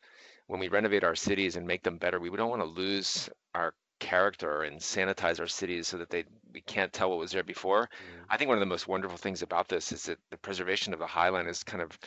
when 0.48 0.60
we 0.60 0.70
renovate 0.70 1.04
our 1.04 1.16
cities 1.16 1.56
and 1.56 1.68
make 1.68 1.84
them 1.84 1.98
better, 1.98 2.20
we 2.20 2.30
don't 2.30 2.50
want 2.50 2.62
to 2.62 2.68
lose 2.68 3.30
our 3.54 3.74
character 4.00 4.64
and 4.64 4.80
sanitize 4.80 5.40
our 5.40 5.48
cities 5.48 5.88
so 5.88 5.98
that 5.98 6.10
they 6.10 6.26
we 6.54 6.62
can't 6.62 6.94
tell 6.94 7.10
what 7.10 7.20
was 7.20 7.32
there 7.32 7.44
before. 7.44 7.84
Mm. 7.84 8.26
I 8.30 8.38
think 8.38 8.48
one 8.48 8.58
of 8.58 8.62
the 8.62 8.66
most 8.66 8.88
wonderful 8.88 9.18
things 9.18 9.42
about 9.42 9.68
this 9.68 9.92
is 9.92 10.04
that 10.04 10.20
the 10.30 10.38
preservation 10.38 10.94
of 10.94 11.00
the 11.00 11.06
Highline 11.06 11.48
is 11.48 11.64
kind 11.64 11.82
of 11.82 11.98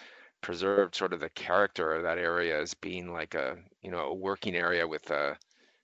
preserved 0.40 0.94
sort 0.94 1.12
of 1.12 1.20
the 1.20 1.28
character 1.30 1.94
of 1.94 2.02
that 2.02 2.18
area 2.18 2.60
as 2.60 2.74
being 2.74 3.12
like 3.12 3.34
a 3.34 3.56
you 3.82 3.90
know 3.90 4.00
a 4.00 4.14
working 4.14 4.54
area 4.54 4.86
with 4.86 5.10
uh, 5.10 5.34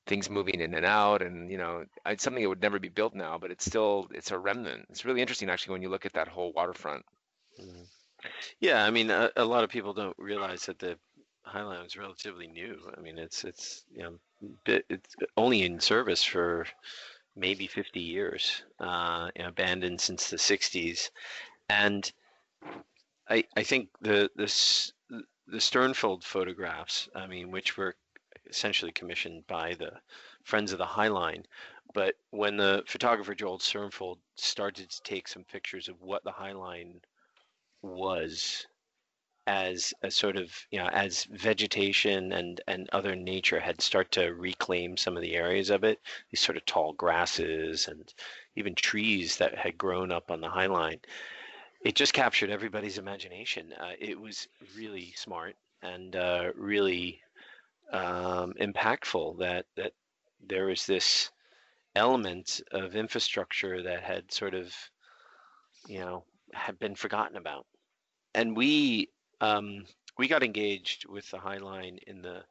things 0.07 0.31
moving 0.31 0.61
in 0.61 0.75
and 0.75 0.87
out 0.87 1.21
and 1.21 1.51
you 1.51 1.59
know 1.59 1.85
it's 2.07 2.23
something 2.23 2.43
that 2.43 2.49
would 2.49 2.63
never 2.63 2.79
be 2.79 2.89
built 2.89 3.15
now 3.15 3.37
but 3.39 3.51
it's 3.51 3.65
still 3.65 4.07
it's 4.13 4.31
a 4.31 4.39
remnant 4.39 4.87
it's 4.89 5.05
really 5.05 5.21
interesting 5.21 5.51
actually 5.51 5.73
when 5.73 5.83
you 5.83 5.89
look 5.89 6.07
at 6.07 6.13
that 6.13 6.29
whole 6.29 6.53
waterfront 6.53 7.05
mm. 7.61 7.87
yeah 8.61 8.85
i 8.85 8.91
mean 8.91 9.11
a, 9.11 9.31
a, 9.37 9.45
lot 9.45 9.65
of 9.65 9.71
people 9.71 9.93
don't 9.93 10.17
realize 10.19 10.67
that 10.67 10.79
the 10.79 10.97
highline 11.47 11.85
is 11.85 11.97
relatively 11.97 12.47
new 12.47 12.79
i 12.97 13.01
mean 13.01 13.19
it's 13.19 13.45
it's 13.45 13.85
you 13.93 14.03
know 14.03 14.17
it's 14.67 15.15
only 15.37 15.63
in 15.63 15.81
service 15.81 16.23
for 16.23 16.67
maybe 17.35 17.67
50 17.67 18.01
years, 18.01 18.63
uh, 18.81 19.31
abandoned 19.39 20.01
since 20.01 20.31
the 20.31 20.37
60s, 20.37 21.11
and 21.69 22.13
I 23.29 23.45
I 23.57 23.63
think 23.63 23.89
the 24.01 24.31
the 24.37 24.47
the 25.49 25.59
Sternfeld 25.59 26.25
photographs, 26.25 27.09
I 27.15 27.27
mean, 27.27 27.51
which 27.51 27.77
were 27.77 27.95
essentially 28.49 28.93
commissioned 28.93 29.47
by 29.47 29.75
the 29.75 29.93
Friends 30.45 30.73
of 30.73 30.79
the 30.79 30.87
High 30.87 31.09
Line, 31.09 31.45
but 31.95 32.15
when 32.31 32.57
the 32.57 32.85
photographer 32.87 33.35
Joel 33.35 33.59
Sternfeld 33.59 34.19
started 34.37 34.91
to 34.91 35.03
take 35.03 35.29
some 35.29 35.45
pictures 35.45 35.89
of 35.89 36.01
what 36.01 36.25
the 36.25 36.33
High 36.33 36.53
Line 36.53 37.01
was 37.83 38.67
as 39.47 39.95
a 40.03 40.11
sort 40.11 40.37
of 40.37 40.53
you 40.71 40.79
know 40.79 40.89
as 40.89 41.25
vegetation 41.25 42.33
and 42.33 42.61
and 42.67 42.89
other 42.93 43.15
nature 43.15 43.61
had 43.61 43.81
start 43.81 44.11
to 44.11 44.35
reclaim 44.35 44.97
some 44.97 45.17
of 45.17 45.23
the 45.23 45.37
areas 45.37 45.71
of 45.71 45.85
it 45.85 46.01
these 46.31 46.41
sort 46.41 46.57
of 46.57 46.65
tall 46.67 46.93
grasses 46.95 47.87
and 47.89 48.13
even 48.57 48.75
trees 48.75 49.37
that 49.37 49.57
had 49.57 49.79
grown 49.79 50.11
up 50.11 50.31
on 50.31 50.41
the 50.41 50.49
high 50.49 50.67
line 50.67 50.99
it 51.87 51.95
just 51.95 52.13
captured 52.13 52.51
everybody's 52.51 52.99
imagination. 52.99 53.73
Uh, 53.79 53.93
it 54.01 54.19
was 54.21 54.49
really 54.77 55.13
smart 55.17 55.55
and 55.83 56.17
uh, 56.17 56.51
really 56.57 57.21
um, 57.93 58.55
impactful 58.61 59.39
that 59.39 59.67
that 59.77 59.93
there 60.45 60.67
was 60.67 60.85
this 60.85 61.31
element 61.95 62.61
of 62.73 62.97
infrastructure 62.97 63.85
that 63.85 64.03
had 64.03 64.33
sort 64.33 64.55
of 64.55 64.75
you 65.87 66.01
know 66.01 66.25
had 66.53 66.77
been 66.81 66.97
forgotten 66.97 67.37
about. 67.37 67.67
And 68.35 68.57
we 68.57 69.09
um, 69.41 69.85
we 70.19 70.29
got 70.29 70.43
engaged 70.43 71.07
with 71.07 71.31
the 71.31 71.39
High 71.39 71.59
Line 71.59 71.99
in 72.07 72.23
the 72.23 72.43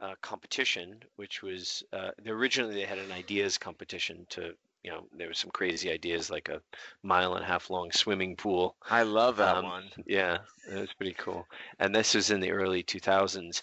uh, 0.00 0.14
competition, 0.20 1.02
which 1.16 1.42
was 1.42 1.82
uh, 1.92 2.10
originally 2.26 2.74
they 2.74 2.86
had 2.86 2.98
an 2.98 3.12
ideas 3.12 3.58
competition 3.58 4.26
to 4.30 4.54
you 4.84 4.90
know 4.90 5.06
there 5.16 5.28
were 5.28 5.34
some 5.34 5.50
crazy 5.50 5.90
ideas 5.90 6.30
like 6.30 6.48
a 6.48 6.62
mile 7.02 7.34
and 7.34 7.44
a 7.44 7.48
half 7.48 7.70
long 7.70 7.90
swimming 7.90 8.36
pool. 8.36 8.76
I 8.88 9.02
love 9.02 9.36
that 9.38 9.56
um, 9.56 9.64
one. 9.64 9.84
Yeah, 10.06 10.38
it 10.70 10.78
was 10.78 10.92
pretty 10.92 11.14
cool. 11.14 11.46
And 11.78 11.94
this 11.94 12.14
was 12.14 12.30
in 12.30 12.40
the 12.40 12.52
early 12.52 12.82
2000s. 12.82 13.62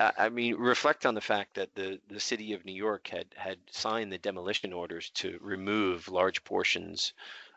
Uh, 0.00 0.10
I 0.18 0.28
mean, 0.28 0.56
reflect 0.56 1.06
on 1.06 1.14
the 1.14 1.20
fact 1.20 1.54
that 1.54 1.74
the, 1.74 2.00
the 2.08 2.18
city 2.18 2.52
of 2.52 2.64
New 2.64 2.74
York 2.74 3.08
had 3.08 3.26
had 3.36 3.58
signed 3.70 4.12
the 4.12 4.18
demolition 4.18 4.72
orders 4.72 5.10
to 5.10 5.38
remove 5.40 6.08
large 6.08 6.42
portions 6.44 7.12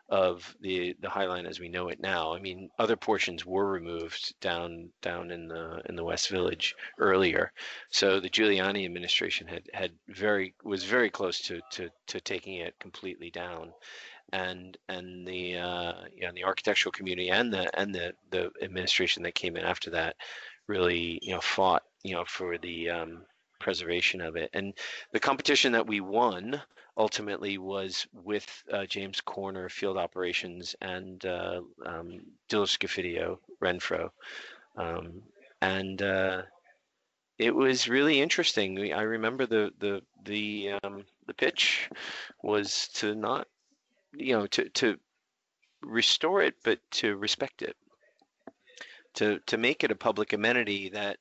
of 0.08 0.56
the 0.60 0.94
the 1.00 1.10
High 1.10 1.26
Line 1.26 1.46
as 1.46 1.60
we 1.60 1.68
know 1.68 1.88
it 1.88 2.00
now. 2.00 2.34
I 2.34 2.40
mean, 2.40 2.70
other 2.78 2.96
portions 2.96 3.44
were 3.44 3.70
removed 3.70 4.34
down 4.40 4.90
down 5.02 5.30
in 5.30 5.48
the 5.48 5.82
in 5.88 5.96
the 5.96 6.04
West 6.04 6.28
Village 6.28 6.74
earlier. 6.98 7.52
So 7.90 8.20
the 8.20 8.30
Giuliani 8.30 8.84
administration 8.84 9.46
had 9.46 9.68
had 9.74 9.92
very 10.08 10.54
was 10.64 10.84
very 10.84 11.10
close 11.10 11.40
to 11.42 11.60
to 11.72 11.90
to 12.08 12.20
taking 12.20 12.56
it 12.56 12.78
completely 12.80 13.30
down. 13.30 13.72
And 14.32 14.76
and 14.88 15.26
the 15.26 15.56
uh, 15.56 15.92
the 16.34 16.44
architectural 16.44 16.92
community 16.92 17.30
and 17.30 17.52
the 17.52 17.70
and 17.78 17.94
the 17.94 18.12
the 18.30 18.50
administration 18.62 19.22
that 19.22 19.34
came 19.34 19.56
in 19.56 19.64
after 19.64 19.90
that 19.90 20.16
really 20.66 21.18
you 21.22 21.32
know 21.32 21.40
fought 21.40 21.82
you 22.02 22.14
know, 22.14 22.24
for 22.26 22.58
the 22.58 22.90
um, 22.90 23.22
preservation 23.60 24.20
of 24.20 24.36
it. 24.36 24.50
And 24.52 24.74
the 25.12 25.20
competition 25.20 25.72
that 25.72 25.86
we 25.86 26.00
won 26.00 26.60
ultimately 26.98 27.56
was 27.58 28.06
with 28.12 28.64
uh, 28.72 28.84
James 28.84 29.20
Corner 29.20 29.68
Field 29.68 29.96
Operations 29.96 30.74
and 30.82 31.24
uh, 31.24 31.60
um, 31.86 32.20
Renfro. 33.62 34.10
Um, 34.76 35.22
and 35.62 36.02
uh, 36.02 36.42
it 37.38 37.54
was 37.54 37.88
really 37.88 38.20
interesting. 38.20 38.92
I 38.92 39.02
remember 39.02 39.46
the 39.46 39.72
the 39.78 40.02
the 40.24 40.72
um, 40.82 41.04
the 41.26 41.34
pitch 41.34 41.88
was 42.42 42.88
to 42.94 43.14
not, 43.14 43.46
you 44.12 44.36
know, 44.36 44.46
to 44.48 44.68
to 44.68 44.98
restore 45.82 46.42
it, 46.42 46.54
but 46.64 46.80
to 46.90 47.16
respect 47.16 47.62
it, 47.62 47.76
to 49.14 49.38
to 49.46 49.56
make 49.56 49.84
it 49.84 49.92
a 49.92 49.96
public 49.96 50.32
amenity 50.32 50.90
that 50.90 51.18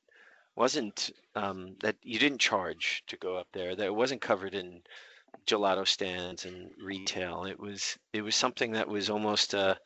wasn't 0.56 1.12
um, 1.36 1.76
that 1.82 1.96
you 2.02 2.18
didn't 2.18 2.40
charge 2.40 3.04
to 3.08 3.18
go 3.18 3.38
up 3.38 3.48
there. 3.54 3.76
That 3.76 3.86
it 3.86 3.96
wasn't 3.96 4.22
covered 4.22 4.56
in 4.56 4.82
gelato 5.46 5.88
stands 5.88 6.46
and 6.46 6.72
retail. 6.82 7.46
It 7.46 7.60
was 7.60 7.98
it 8.14 8.22
was 8.22 8.36
something 8.36 8.74
that 8.74 8.88
was 8.88 9.10
almost 9.10 9.54
a 9.54 9.78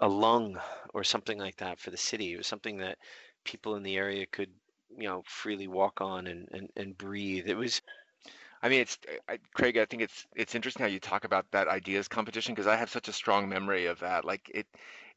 a 0.00 0.08
lung 0.08 0.58
or 0.94 1.04
something 1.04 1.38
like 1.38 1.56
that 1.56 1.78
for 1.78 1.90
the 1.90 1.96
city. 1.96 2.32
It 2.32 2.38
was 2.38 2.46
something 2.46 2.78
that 2.78 2.98
people 3.44 3.76
in 3.76 3.82
the 3.82 3.96
area 3.96 4.26
could 4.26 4.50
you 4.96 5.08
know 5.08 5.22
freely 5.26 5.68
walk 5.68 6.00
on 6.00 6.26
and 6.26 6.48
and, 6.52 6.68
and 6.76 6.98
breathe. 6.98 7.48
It 7.48 7.56
was 7.56 7.80
I 8.62 8.68
mean, 8.68 8.80
it's 8.80 8.98
I, 9.28 9.38
Craig. 9.54 9.78
I 9.78 9.86
think 9.86 10.02
it's 10.02 10.26
it's 10.36 10.54
interesting 10.54 10.82
how 10.82 10.90
you 10.90 11.00
talk 11.00 11.24
about 11.24 11.50
that 11.52 11.68
ideas 11.68 12.08
competition 12.08 12.54
because 12.54 12.66
I 12.66 12.76
have 12.76 12.90
such 12.90 13.08
a 13.08 13.12
strong 13.12 13.48
memory 13.48 13.86
of 13.86 14.00
that. 14.00 14.24
Like 14.24 14.50
it, 14.52 14.66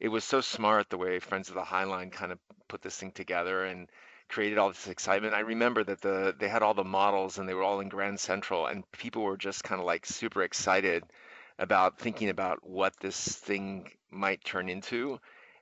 it 0.00 0.08
was 0.08 0.24
so 0.24 0.40
smart 0.40 0.88
the 0.88 0.98
way 0.98 1.18
Friends 1.18 1.48
of 1.48 1.54
the 1.54 1.64
High 1.64 1.84
Line 1.84 2.10
kind 2.10 2.32
of 2.32 2.38
put 2.68 2.80
this 2.80 2.96
thing 2.96 3.12
together 3.12 3.64
and 3.64 3.88
created 4.28 4.58
all 4.58 4.68
this 4.68 4.86
excitement. 4.88 5.34
I 5.34 5.40
remember 5.40 5.84
that 5.84 6.00
the 6.00 6.34
they 6.38 6.48
had 6.48 6.62
all 6.62 6.74
the 6.74 6.84
models 6.84 7.38
and 7.38 7.48
they 7.48 7.54
were 7.54 7.62
all 7.62 7.80
in 7.80 7.88
Grand 7.88 8.18
Central 8.20 8.66
and 8.66 8.90
people 8.92 9.22
were 9.22 9.36
just 9.36 9.64
kind 9.64 9.80
of 9.80 9.86
like 9.86 10.06
super 10.06 10.42
excited 10.42 11.04
about 11.58 11.98
thinking 11.98 12.30
about 12.30 12.58
what 12.68 12.94
this 13.00 13.16
thing 13.36 13.90
might 14.10 14.44
turn 14.44 14.68
into. 14.68 15.18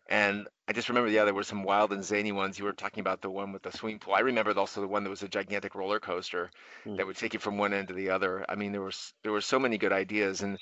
And 0.09 0.49
I 0.69 0.73
just 0.73 0.89
remember, 0.89 1.11
yeah, 1.11 1.25
there 1.25 1.35
were 1.35 1.43
some 1.43 1.63
wild 1.63 1.93
and 1.93 2.05
zany 2.05 2.33
ones. 2.33 2.59
You 2.59 2.65
were 2.65 2.73
talking 2.73 3.01
about 3.01 3.23
the 3.23 3.31
one 3.31 3.53
with 3.53 3.63
the 3.63 3.73
swimming 3.73 3.99
pool. 3.99 4.15
I 4.15 4.21
remember 4.21 4.59
also 4.59 4.81
the 4.81 4.89
one 4.89 5.05
that 5.05 5.11
was 5.11 5.23
a 5.23 5.29
gigantic 5.29 5.75
roller 5.75 6.01
coaster 6.01 6.51
Mm. 6.85 6.97
that 6.97 7.07
would 7.07 7.17
take 7.17 7.35
you 7.35 7.39
from 7.39 7.59
one 7.59 7.73
end 7.73 7.89
to 7.89 7.95
the 7.95 8.11
other. 8.11 8.45
I 8.49 8.57
mean, 8.57 8.73
there 8.73 8.83
was 8.83 9.15
there 9.23 9.33
were 9.33 9.41
so 9.41 9.59
many 9.59 9.79
good 9.79 9.93
ideas, 9.93 10.43
and 10.43 10.59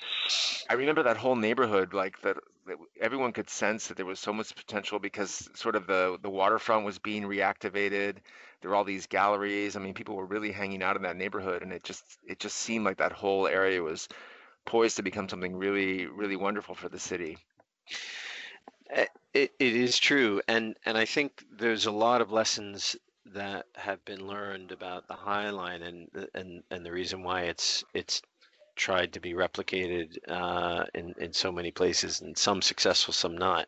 I 0.69 0.75
remember 0.75 1.03
that 1.03 1.17
whole 1.17 1.35
neighborhood, 1.35 1.93
like 1.93 2.21
that, 2.21 2.37
that 2.71 2.79
everyone 3.01 3.33
could 3.33 3.49
sense 3.49 3.87
that 3.87 3.97
there 3.97 4.05
was 4.05 4.19
so 4.19 4.33
much 4.33 4.55
potential 4.55 4.99
because 4.99 5.49
sort 5.55 5.75
of 5.75 5.87
the 5.87 6.17
the 6.21 6.29
waterfront 6.29 6.85
was 6.85 6.99
being 6.99 7.23
reactivated. 7.23 8.17
There 8.61 8.71
were 8.71 8.75
all 8.75 8.85
these 8.85 9.07
galleries. 9.07 9.75
I 9.75 9.79
mean, 9.79 9.93
people 9.93 10.15
were 10.15 10.25
really 10.25 10.51
hanging 10.51 10.83
out 10.83 10.95
in 10.95 11.03
that 11.03 11.17
neighborhood, 11.17 11.63
and 11.63 11.73
it 11.73 11.83
just 11.83 12.19
it 12.27 12.39
just 12.39 12.57
seemed 12.57 12.85
like 12.85 12.97
that 12.97 13.11
whole 13.13 13.47
area 13.47 13.83
was 13.83 14.07
poised 14.65 14.97
to 14.97 15.03
become 15.03 15.29
something 15.29 15.55
really 15.55 16.07
really 16.07 16.37
wonderful 16.37 16.75
for 16.75 16.89
the 16.89 16.99
city. 16.99 17.37
Eh, 18.89 19.07
It, 19.33 19.53
it 19.59 19.75
is 19.75 19.99
true, 19.99 20.41
and 20.47 20.77
and 20.85 20.97
I 20.97 21.05
think 21.05 21.45
there's 21.51 21.85
a 21.85 21.91
lot 21.91 22.21
of 22.21 22.31
lessons 22.31 22.95
that 23.25 23.67
have 23.75 24.03
been 24.05 24.27
learned 24.27 24.71
about 24.71 25.07
the 25.07 25.15
High 25.15 25.49
Line, 25.49 25.81
and 25.81 26.27
and 26.33 26.63
and 26.71 26.85
the 26.85 26.91
reason 26.91 27.23
why 27.23 27.43
it's 27.43 27.83
it's 27.93 28.21
tried 28.81 29.13
to 29.13 29.19
be 29.19 29.33
replicated 29.33 30.17
uh, 30.27 30.85
in 30.95 31.13
in 31.19 31.31
so 31.31 31.51
many 31.51 31.71
places, 31.71 32.21
and 32.21 32.35
some 32.35 32.61
successful, 32.61 33.13
some 33.13 33.37
not. 33.37 33.67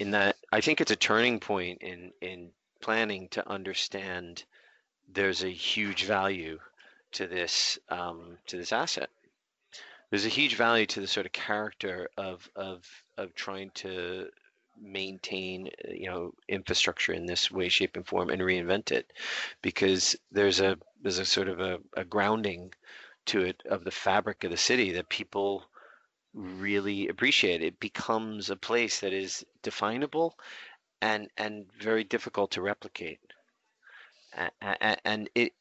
In 0.00 0.10
that, 0.10 0.36
I 0.52 0.60
think 0.60 0.80
it's 0.80 0.90
a 0.90 0.96
turning 0.96 1.38
point 1.38 1.80
in 1.80 2.12
in 2.20 2.50
planning 2.80 3.28
to 3.28 3.48
understand 3.48 4.42
there's 5.12 5.44
a 5.44 5.50
huge 5.50 6.04
value 6.04 6.58
to 7.12 7.28
this 7.28 7.78
um, 7.88 8.36
to 8.48 8.56
this 8.56 8.72
asset. 8.72 9.10
There's 10.10 10.26
a 10.26 10.36
huge 10.40 10.56
value 10.56 10.86
to 10.86 11.00
the 11.00 11.06
sort 11.06 11.26
of 11.26 11.32
character 11.32 12.08
of 12.16 12.50
of 12.56 12.84
of 13.16 13.32
trying 13.36 13.70
to 13.84 14.28
maintain 14.82 15.70
you 15.88 16.08
know 16.10 16.32
infrastructure 16.48 17.12
in 17.12 17.26
this 17.26 17.50
way 17.50 17.68
shape 17.68 17.94
and 17.96 18.06
form 18.06 18.30
and 18.30 18.42
reinvent 18.42 18.90
it 18.90 19.12
because 19.62 20.16
there's 20.32 20.58
a 20.58 20.76
there's 21.02 21.18
a 21.18 21.24
sort 21.24 21.48
of 21.48 21.60
a, 21.60 21.78
a 21.94 22.04
grounding 22.04 22.72
to 23.26 23.42
it 23.42 23.62
of 23.68 23.84
the 23.84 23.90
fabric 23.90 24.44
of 24.44 24.50
the 24.50 24.56
city 24.56 24.92
that 24.92 25.08
people 25.08 25.64
really 26.32 27.08
appreciate 27.08 27.62
it 27.62 27.80
becomes 27.80 28.50
a 28.50 28.56
place 28.56 29.00
that 29.00 29.12
is 29.12 29.44
definable 29.62 30.38
and 31.02 31.28
and 31.36 31.66
very 31.80 32.04
difficult 32.04 32.52
to 32.52 32.62
replicate 32.62 33.18
and 35.04 35.28
it 35.34 35.52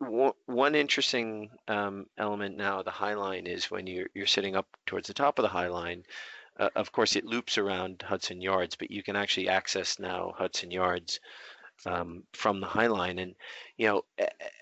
one 0.00 0.74
interesting 0.74 1.50
um, 1.66 2.06
element 2.18 2.56
now 2.56 2.82
the 2.82 2.90
High 2.90 3.14
Line 3.14 3.46
is 3.46 3.70
when 3.70 3.86
you're 3.86 4.08
you're 4.14 4.26
sitting 4.26 4.54
up 4.54 4.66
towards 4.86 5.08
the 5.08 5.14
top 5.14 5.38
of 5.38 5.42
the 5.42 5.48
High 5.48 5.68
Line. 5.68 6.04
Uh, 6.58 6.68
of 6.74 6.92
course, 6.92 7.16
it 7.16 7.24
loops 7.24 7.56
around 7.56 8.02
Hudson 8.02 8.40
Yards, 8.40 8.76
but 8.76 8.90
you 8.90 9.02
can 9.02 9.16
actually 9.16 9.48
access 9.48 9.98
now 9.98 10.34
Hudson 10.36 10.70
Yards 10.70 11.20
um, 11.86 12.22
from 12.32 12.60
the 12.60 12.66
High 12.66 12.86
Line. 12.86 13.18
And 13.18 13.34
you 13.76 13.86
know, 13.86 14.04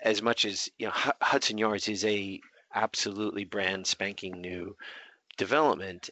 as 0.03 0.21
much 0.21 0.45
as 0.45 0.69
you 0.77 0.87
know, 0.87 0.93
Hu- 0.93 1.11
Hudson 1.21 1.57
Yards 1.57 1.87
is 1.87 2.05
a 2.05 2.39
absolutely 2.73 3.45
brand 3.45 3.87
spanking 3.87 4.41
new 4.41 4.75
development, 5.37 6.09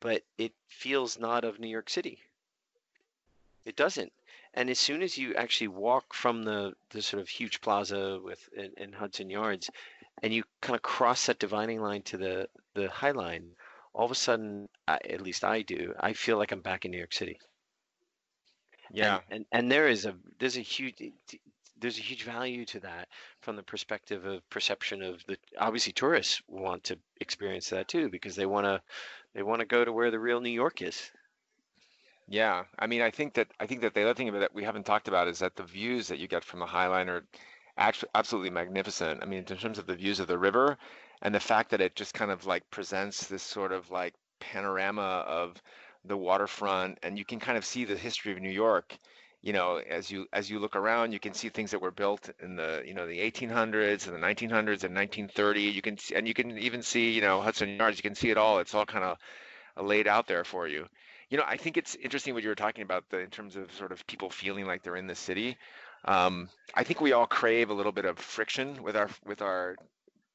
but 0.00 0.22
it 0.36 0.52
feels 0.68 1.18
not 1.18 1.44
of 1.44 1.58
New 1.58 1.68
York 1.68 1.88
City. 1.90 2.18
It 3.64 3.76
doesn't. 3.76 4.12
And 4.54 4.70
as 4.70 4.78
soon 4.78 5.02
as 5.02 5.18
you 5.18 5.34
actually 5.34 5.68
walk 5.68 6.14
from 6.14 6.42
the, 6.42 6.72
the 6.90 7.02
sort 7.02 7.20
of 7.20 7.28
huge 7.28 7.60
plaza 7.60 8.18
with 8.22 8.48
in, 8.56 8.72
in 8.76 8.92
Hudson 8.92 9.30
Yards, 9.30 9.70
and 10.22 10.32
you 10.32 10.42
kind 10.60 10.74
of 10.74 10.82
cross 10.82 11.26
that 11.26 11.38
dividing 11.38 11.80
line 11.80 12.02
to 12.02 12.16
the 12.16 12.48
the 12.74 12.88
High 12.88 13.12
Line, 13.12 13.50
all 13.92 14.04
of 14.04 14.10
a 14.10 14.14
sudden, 14.14 14.68
I, 14.86 14.98
at 15.08 15.20
least 15.20 15.44
I 15.44 15.62
do, 15.62 15.94
I 16.00 16.12
feel 16.12 16.38
like 16.38 16.52
I'm 16.52 16.60
back 16.60 16.84
in 16.84 16.90
New 16.90 16.98
York 16.98 17.12
City. 17.12 17.38
Yeah. 18.92 19.16
And, 19.16 19.22
and 19.30 19.46
and 19.52 19.72
there 19.72 19.88
is 19.88 20.06
a 20.06 20.14
there's 20.38 20.56
a 20.56 20.60
huge 20.60 21.02
there's 21.80 21.98
a 21.98 22.02
huge 22.02 22.24
value 22.24 22.64
to 22.66 22.80
that 22.80 23.08
from 23.40 23.56
the 23.56 23.62
perspective 23.62 24.24
of 24.24 24.48
perception 24.50 25.02
of 25.02 25.24
the 25.26 25.36
obviously 25.58 25.92
tourists 25.92 26.42
want 26.48 26.84
to 26.84 26.98
experience 27.20 27.70
that 27.70 27.88
too 27.88 28.08
because 28.08 28.34
they 28.36 28.46
want 28.46 28.66
to 28.66 28.80
they 29.34 29.42
want 29.42 29.60
to 29.60 29.66
go 29.66 29.84
to 29.84 29.92
where 29.92 30.10
the 30.10 30.18
real 30.18 30.40
New 30.40 30.50
York 30.50 30.82
is. 30.82 31.10
Yeah, 32.30 32.64
I 32.78 32.86
mean, 32.86 33.00
I 33.00 33.10
think 33.10 33.34
that 33.34 33.48
I 33.58 33.66
think 33.66 33.80
that 33.80 33.94
the 33.94 34.02
other 34.02 34.14
thing 34.14 34.28
about 34.28 34.40
that 34.40 34.54
we 34.54 34.64
haven't 34.64 34.84
talked 34.84 35.08
about 35.08 35.28
is 35.28 35.38
that 35.38 35.56
the 35.56 35.62
views 35.62 36.08
that 36.08 36.18
you 36.18 36.28
get 36.28 36.44
from 36.44 36.60
the 36.60 36.66
High 36.66 36.86
Line 36.88 37.08
are 37.08 37.24
actually 37.78 38.10
absolutely 38.14 38.50
magnificent. 38.50 39.22
I 39.22 39.26
mean, 39.26 39.38
in 39.38 39.44
terms 39.44 39.78
of 39.78 39.86
the 39.86 39.94
views 39.94 40.20
of 40.20 40.26
the 40.26 40.38
river 40.38 40.76
and 41.22 41.34
the 41.34 41.40
fact 41.40 41.70
that 41.70 41.80
it 41.80 41.94
just 41.96 42.12
kind 42.12 42.30
of 42.30 42.44
like 42.44 42.68
presents 42.70 43.26
this 43.26 43.42
sort 43.42 43.72
of 43.72 43.90
like 43.90 44.14
panorama 44.40 45.24
of 45.26 45.62
the 46.04 46.16
waterfront, 46.16 46.98
and 47.02 47.18
you 47.18 47.24
can 47.24 47.38
kind 47.40 47.58
of 47.58 47.64
see 47.64 47.84
the 47.84 47.96
history 47.96 48.32
of 48.32 48.40
New 48.40 48.50
York. 48.50 48.96
You 49.40 49.52
know, 49.52 49.80
as 49.88 50.10
you 50.10 50.26
as 50.32 50.50
you 50.50 50.58
look 50.58 50.74
around, 50.74 51.12
you 51.12 51.20
can 51.20 51.32
see 51.32 51.48
things 51.48 51.70
that 51.70 51.80
were 51.80 51.92
built 51.92 52.30
in 52.42 52.56
the 52.56 52.82
you 52.84 52.94
know 52.94 53.06
the 53.06 53.18
1800s 53.18 54.06
and 54.06 54.14
the 54.14 54.26
1900s 54.26 54.84
and 54.84 54.94
1930. 54.94 55.62
You 55.62 55.82
can 55.82 55.96
see, 55.96 56.14
and 56.14 56.26
you 56.26 56.34
can 56.34 56.58
even 56.58 56.82
see 56.82 57.12
you 57.12 57.20
know 57.20 57.40
Hudson 57.40 57.76
Yards. 57.76 57.98
You 57.98 58.02
can 58.02 58.16
see 58.16 58.30
it 58.30 58.36
all. 58.36 58.58
It's 58.58 58.74
all 58.74 58.86
kind 58.86 59.04
of 59.04 59.16
laid 59.84 60.08
out 60.08 60.26
there 60.26 60.44
for 60.44 60.66
you. 60.66 60.86
You 61.30 61.38
know, 61.38 61.44
I 61.46 61.56
think 61.56 61.76
it's 61.76 61.94
interesting 61.94 62.34
what 62.34 62.42
you 62.42 62.48
were 62.48 62.54
talking 62.54 62.82
about 62.82 63.04
the, 63.10 63.20
in 63.20 63.30
terms 63.30 63.54
of 63.54 63.72
sort 63.72 63.92
of 63.92 64.06
people 64.06 64.30
feeling 64.30 64.66
like 64.66 64.82
they're 64.82 64.96
in 64.96 65.06
the 65.06 65.14
city. 65.14 65.56
Um, 66.04 66.48
I 66.74 66.84
think 66.84 67.00
we 67.00 67.12
all 67.12 67.26
crave 67.26 67.70
a 67.70 67.74
little 67.74 67.92
bit 67.92 68.06
of 68.06 68.18
friction 68.18 68.82
with 68.82 68.96
our 68.96 69.10
with 69.26 69.42
our 69.42 69.76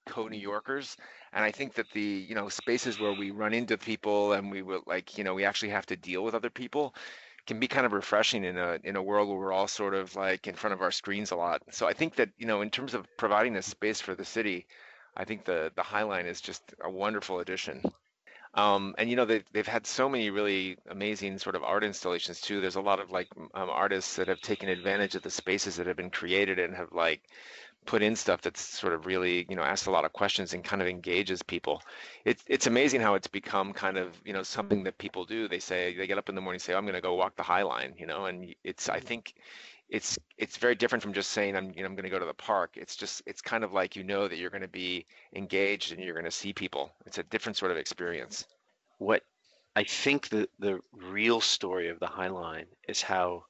co-New 0.06 0.40
Yorkers, 0.40 0.98
and 1.34 1.44
I 1.44 1.52
think 1.52 1.74
that 1.76 1.90
the 1.94 2.02
you 2.02 2.36
know 2.36 2.50
spaces 2.50 3.00
where 3.00 3.14
we 3.14 3.32
run 3.32 3.54
into 3.54 3.78
people 3.78 4.34
and 4.34 4.52
we 4.52 4.62
will 4.62 4.84
like 4.86 5.18
you 5.18 5.24
know 5.24 5.34
we 5.34 5.46
actually 5.46 5.70
have 5.70 5.86
to 5.88 5.96
deal 5.96 6.24
with 6.24 6.36
other 6.36 6.50
people 6.50 6.96
can 7.46 7.60
be 7.60 7.68
kind 7.68 7.86
of 7.86 7.92
refreshing 7.92 8.46
in 8.46 8.58
a 8.58 8.80
in 8.84 8.96
a 8.96 9.04
world 9.04 9.28
where 9.28 9.38
we're 9.38 9.52
all 9.52 9.68
sort 9.68 9.94
of 9.94 10.16
like 10.16 10.48
in 10.48 10.56
front 10.56 10.74
of 10.74 10.82
our 10.82 10.92
screens 10.92 11.32
a 11.32 11.36
lot. 11.36 11.62
So 11.72 11.88
I 11.88 11.94
think 11.94 12.16
that 12.16 12.30
you 12.38 12.48
know 12.48 12.62
in 12.62 12.70
terms 12.70 12.94
of 12.94 13.08
providing 13.18 13.56
a 13.56 13.62
space 13.62 14.00
for 14.00 14.16
the 14.16 14.26
city, 14.26 14.66
I 15.16 15.26
think 15.26 15.46
the 15.46 15.72
the 15.76 15.84
High 15.84 16.04
Line 16.04 16.26
is 16.26 16.42
just 16.42 16.64
a 16.82 16.90
wonderful 16.90 17.40
addition. 17.40 17.82
Um, 18.56 18.94
and 18.98 19.10
you 19.10 19.16
know 19.16 19.26
they've 19.26 19.46
they've 19.52 19.68
had 19.68 19.88
so 19.88 20.08
many 20.08 20.30
really 20.30 20.78
amazing 20.90 21.40
sort 21.40 21.56
of 21.56 21.64
art 21.64 21.84
installations 21.84 22.40
too. 22.40 22.62
There's 22.62 22.76
a 22.76 22.82
lot 22.82 23.00
of 23.00 23.12
like 23.12 23.28
um, 23.56 23.70
artists 23.70 24.16
that 24.18 24.28
have 24.28 24.42
taken 24.42 24.70
advantage 24.70 25.16
of 25.16 25.24
the 25.24 25.32
spaces 25.32 25.76
that 25.78 25.88
have 25.88 25.98
been 25.98 26.12
created 26.12 26.60
and 26.60 26.76
have 26.76 26.94
like 26.94 27.22
put 27.86 28.02
in 28.02 28.16
stuff 28.16 28.42
that's 28.42 28.62
sort 28.62 28.94
of 28.94 29.06
really 29.06 29.46
you 29.50 29.56
know 29.56 29.62
asks 29.62 29.88
a 29.88 29.92
lot 29.92 30.06
of 30.06 30.14
questions 30.14 30.54
and 30.54 30.64
kind 30.64 30.82
of 30.82 30.88
engages 30.88 31.44
people. 31.44 31.82
It's 32.26 32.44
it's 32.48 32.68
amazing 32.68 33.02
how 33.02 33.16
it's 33.16 33.28
become 33.28 33.74
kind 33.74 33.98
of 33.98 34.10
you 34.26 34.34
know 34.34 34.44
something 34.44 34.84
that 34.84 34.98
people 34.98 35.26
do. 35.26 35.48
They 35.48 35.60
say 35.60 35.96
they 35.96 36.08
get 36.08 36.18
up 36.18 36.30
in 36.30 36.36
the 36.36 36.42
morning 36.42 36.58
and 36.58 36.62
say 36.62 36.74
oh, 36.74 36.78
I'm 36.78 36.86
going 36.86 36.96
to 36.96 37.02
go 37.02 37.16
walk 37.16 37.36
the 37.36 37.44
High 37.44 37.64
Line, 37.64 37.94
you 37.98 38.06
know, 38.06 38.26
and 38.26 38.54
it's 38.64 38.90
I 38.90 38.98
mm-hmm. 38.98 39.06
think 39.08 39.36
it's 39.90 40.18
it's 40.38 40.58
very 40.58 40.76
different 40.76 41.04
from 41.04 41.14
just 41.14 41.32
saying 41.32 41.56
I'm 41.56 41.72
you 41.76 41.84
know 41.84 41.86
I'm 41.86 41.96
going 41.96 42.04
to 42.04 42.10
go 42.10 42.20
to 42.20 42.26
the 42.26 42.34
park. 42.34 42.72
It's 42.76 42.96
just 42.96 43.22
it's 43.26 43.42
kind 43.42 43.64
of 43.64 43.74
like 43.74 43.96
you 43.96 44.04
know 44.04 44.28
that 44.28 44.38
you're 44.38 44.50
going 44.50 44.62
to 44.62 44.68
be 44.68 45.06
engaged 45.36 45.92
and 45.92 46.04
you're 46.04 46.16
going 46.16 46.26
to 46.26 46.32
see 46.32 46.54
people. 46.54 46.92
It's 47.06 47.18
a 47.18 47.24
different 47.24 47.58
sort 47.58 47.72
of 47.72 47.78
experience. 47.78 48.46
What 48.98 49.24
I 49.76 49.84
think 49.84 50.30
the 50.30 50.50
the 50.60 50.80
real 50.92 51.42
story 51.42 51.90
of 51.90 52.00
the 52.00 52.08
High 52.08 52.30
Line 52.30 52.66
is 52.88 53.02
how 53.02 53.46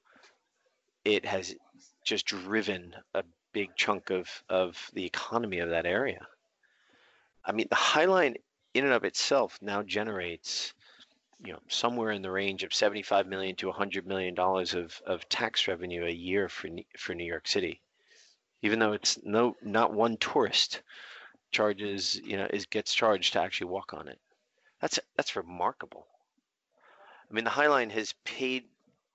it 1.05 1.25
has 1.25 1.55
just 2.03 2.25
driven 2.25 2.93
a 3.13 3.23
big 3.53 3.75
chunk 3.75 4.09
of 4.09 4.43
of 4.49 4.89
the 4.93 5.05
economy 5.05 5.59
of 5.59 5.69
that 5.69 5.85
area. 5.85 6.27
I 7.45 7.51
mean, 7.51 7.67
the 7.69 7.75
High 7.75 8.05
Line 8.05 8.35
in 8.73 8.85
and 8.85 8.93
of 8.93 9.03
itself 9.03 9.59
now 9.61 9.83
generates 9.83 10.73
you 11.43 11.53
know 11.53 11.59
somewhere 11.67 12.11
in 12.11 12.21
the 12.21 12.31
range 12.31 12.63
of 12.63 12.73
75 12.73 13.27
million 13.27 13.55
to 13.57 13.67
100 13.67 14.07
million 14.07 14.33
dollars 14.33 14.73
of, 14.73 15.01
of 15.05 15.27
tax 15.29 15.67
revenue 15.67 16.05
a 16.05 16.11
year 16.11 16.49
for 16.49 16.69
for 16.97 17.13
New 17.13 17.25
York 17.25 17.47
City. 17.47 17.81
Even 18.61 18.79
though 18.79 18.93
it's 18.93 19.19
no 19.23 19.55
not 19.61 19.93
one 19.93 20.17
tourist 20.17 20.81
charges 21.51 22.19
you 22.23 22.37
know 22.37 22.47
is 22.49 22.65
gets 22.65 22.93
charged 22.93 23.33
to 23.33 23.41
actually 23.41 23.67
walk 23.67 23.93
on 23.93 24.07
it. 24.07 24.19
That's 24.81 24.99
that's 25.15 25.35
remarkable. 25.35 26.07
I 27.29 27.33
mean 27.33 27.43
the 27.43 27.49
high 27.49 27.67
line 27.67 27.89
has 27.91 28.13
paid 28.25 28.63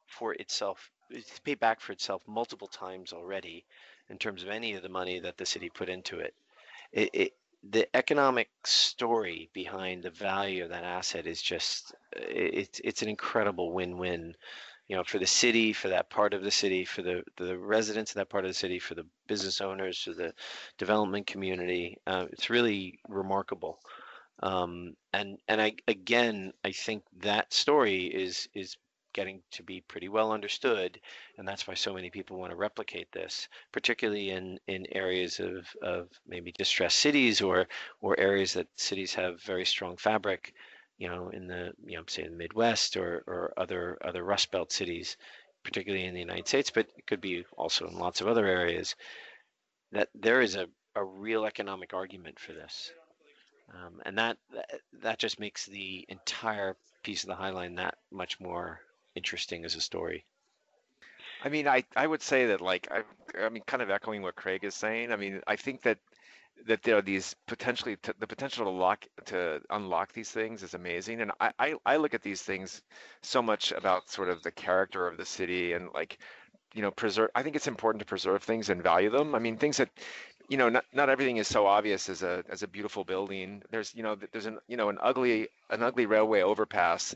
for 0.06 0.34
itself 0.34 0.90
it's 1.10 1.38
paid 1.40 1.58
back 1.58 1.80
for 1.80 1.92
itself 1.92 2.22
multiple 2.26 2.68
times 2.68 3.12
already 3.12 3.64
in 4.10 4.18
terms 4.18 4.42
of 4.42 4.48
any 4.48 4.74
of 4.74 4.82
the 4.82 4.88
money 4.88 5.20
that 5.20 5.36
the 5.36 5.46
city 5.46 5.68
put 5.68 5.88
into 5.88 6.18
it, 6.18 6.34
it, 6.92 7.10
it 7.12 7.32
the 7.70 7.96
economic 7.96 8.48
story 8.64 9.50
behind 9.52 10.02
the 10.02 10.10
value 10.10 10.62
of 10.62 10.70
that 10.70 10.84
asset 10.84 11.26
is 11.26 11.42
just 11.42 11.94
it's 12.12 12.80
it's 12.84 13.02
an 13.02 13.08
incredible 13.08 13.72
win-win 13.72 14.34
you 14.86 14.96
know 14.96 15.04
for 15.04 15.18
the 15.18 15.26
city 15.26 15.72
for 15.72 15.88
that 15.88 16.08
part 16.08 16.34
of 16.34 16.42
the 16.42 16.50
city 16.50 16.84
for 16.84 17.02
the 17.02 17.22
the 17.36 17.56
residents 17.58 18.12
of 18.12 18.16
that 18.16 18.30
part 18.30 18.44
of 18.44 18.50
the 18.50 18.54
city 18.54 18.78
for 18.78 18.94
the 18.94 19.06
business 19.26 19.60
owners 19.60 20.02
for 20.02 20.14
the 20.14 20.32
development 20.78 21.26
community. 21.26 21.98
Uh, 22.06 22.26
it's 22.32 22.50
really 22.50 22.98
remarkable. 23.08 23.80
Um, 24.40 24.94
and 25.12 25.38
and 25.48 25.60
I 25.60 25.74
again 25.88 26.52
I 26.64 26.72
think 26.72 27.02
that 27.18 27.52
story 27.52 28.04
is 28.06 28.48
is 28.54 28.76
getting 29.18 29.42
to 29.50 29.64
be 29.64 29.80
pretty 29.80 30.08
well 30.08 30.30
understood, 30.30 31.00
and 31.36 31.48
that's 31.48 31.66
why 31.66 31.74
so 31.74 31.92
many 31.92 32.08
people 32.08 32.38
want 32.38 32.52
to 32.52 32.56
replicate 32.56 33.10
this, 33.10 33.48
particularly 33.72 34.30
in 34.30 34.60
in 34.68 34.86
areas 34.92 35.40
of 35.40 35.66
of 35.82 36.08
maybe 36.24 36.52
distressed 36.52 37.00
cities 37.00 37.40
or 37.40 37.66
or 38.00 38.18
areas 38.20 38.52
that 38.52 38.68
cities 38.76 39.12
have 39.12 39.42
very 39.42 39.64
strong 39.64 39.96
fabric, 39.96 40.54
you 40.98 41.08
know, 41.08 41.30
in 41.30 41.48
the 41.48 41.72
you 41.84 41.96
know 41.96 42.04
say 42.06 42.22
the 42.22 42.30
Midwest 42.30 42.96
or 42.96 43.24
or 43.26 43.52
other 43.56 43.98
other 44.04 44.22
Rust 44.22 44.52
Belt 44.52 44.70
cities, 44.70 45.16
particularly 45.64 46.06
in 46.06 46.14
the 46.14 46.26
United 46.28 46.46
States, 46.46 46.70
but 46.70 46.86
it 46.96 47.06
could 47.08 47.20
be 47.20 47.44
also 47.56 47.88
in 47.88 47.98
lots 47.98 48.20
of 48.20 48.28
other 48.28 48.46
areas. 48.46 48.94
That 49.90 50.10
there 50.14 50.40
is 50.42 50.54
a 50.54 50.68
a 50.94 51.04
real 51.04 51.44
economic 51.44 51.92
argument 51.92 52.38
for 52.38 52.52
this. 52.52 52.92
Um, 53.74 54.00
and 54.06 54.16
that 54.18 54.38
that 55.02 55.18
just 55.18 55.40
makes 55.40 55.66
the 55.66 56.06
entire 56.08 56.76
piece 57.02 57.24
of 57.24 57.28
the 57.28 57.42
High 57.42 57.50
Line 57.50 57.74
that 57.74 57.96
much 58.10 58.40
more 58.40 58.80
interesting 59.18 59.64
as 59.66 59.74
a 59.74 59.80
story. 59.80 60.24
I 61.44 61.48
mean, 61.50 61.68
I, 61.68 61.84
I 61.94 62.06
would 62.06 62.22
say 62.22 62.46
that 62.46 62.60
like 62.60 62.88
I 62.90 63.02
I 63.44 63.48
mean, 63.50 63.62
kind 63.66 63.82
of 63.82 63.90
echoing 63.90 64.22
what 64.22 64.34
Craig 64.34 64.64
is 64.64 64.74
saying. 64.74 65.12
I 65.12 65.16
mean, 65.16 65.40
I 65.46 65.56
think 65.56 65.82
that 65.82 65.98
that 66.66 66.82
there 66.82 66.96
are 66.96 67.02
these 67.02 67.36
potentially 67.46 67.96
t- 67.96 68.12
the 68.18 68.26
potential 68.26 68.64
to 68.64 68.70
lock 68.70 69.06
to 69.26 69.60
unlock 69.70 70.12
these 70.12 70.30
things 70.30 70.62
is 70.62 70.74
amazing, 70.74 71.20
and 71.20 71.30
I, 71.40 71.52
I 71.58 71.74
I 71.86 71.96
look 71.98 72.14
at 72.14 72.22
these 72.22 72.42
things 72.42 72.82
so 73.22 73.42
much 73.42 73.72
about 73.72 74.10
sort 74.10 74.28
of 74.28 74.42
the 74.42 74.50
character 74.50 75.06
of 75.06 75.16
the 75.16 75.26
city 75.26 75.74
and 75.74 75.90
like 75.94 76.18
you 76.74 76.82
know 76.82 76.90
preserve. 76.90 77.30
I 77.34 77.42
think 77.42 77.54
it's 77.54 77.68
important 77.68 78.00
to 78.00 78.06
preserve 78.06 78.42
things 78.42 78.70
and 78.70 78.82
value 78.82 79.10
them. 79.10 79.34
I 79.34 79.38
mean, 79.38 79.56
things 79.58 79.76
that 79.76 79.90
you 80.48 80.56
know 80.56 80.68
not, 80.68 80.84
not 80.92 81.08
everything 81.08 81.36
is 81.36 81.46
so 81.46 81.66
obvious 81.66 82.08
as 82.08 82.22
a 82.22 82.42
as 82.48 82.62
a 82.62 82.68
beautiful 82.68 83.04
building 83.04 83.62
there's 83.70 83.94
you 83.94 84.02
know 84.02 84.16
there's 84.32 84.46
an 84.46 84.58
you 84.66 84.76
know 84.78 84.88
an 84.88 84.98
ugly 85.02 85.48
an 85.70 85.82
ugly 85.82 86.06
railway 86.06 86.40
overpass 86.40 87.14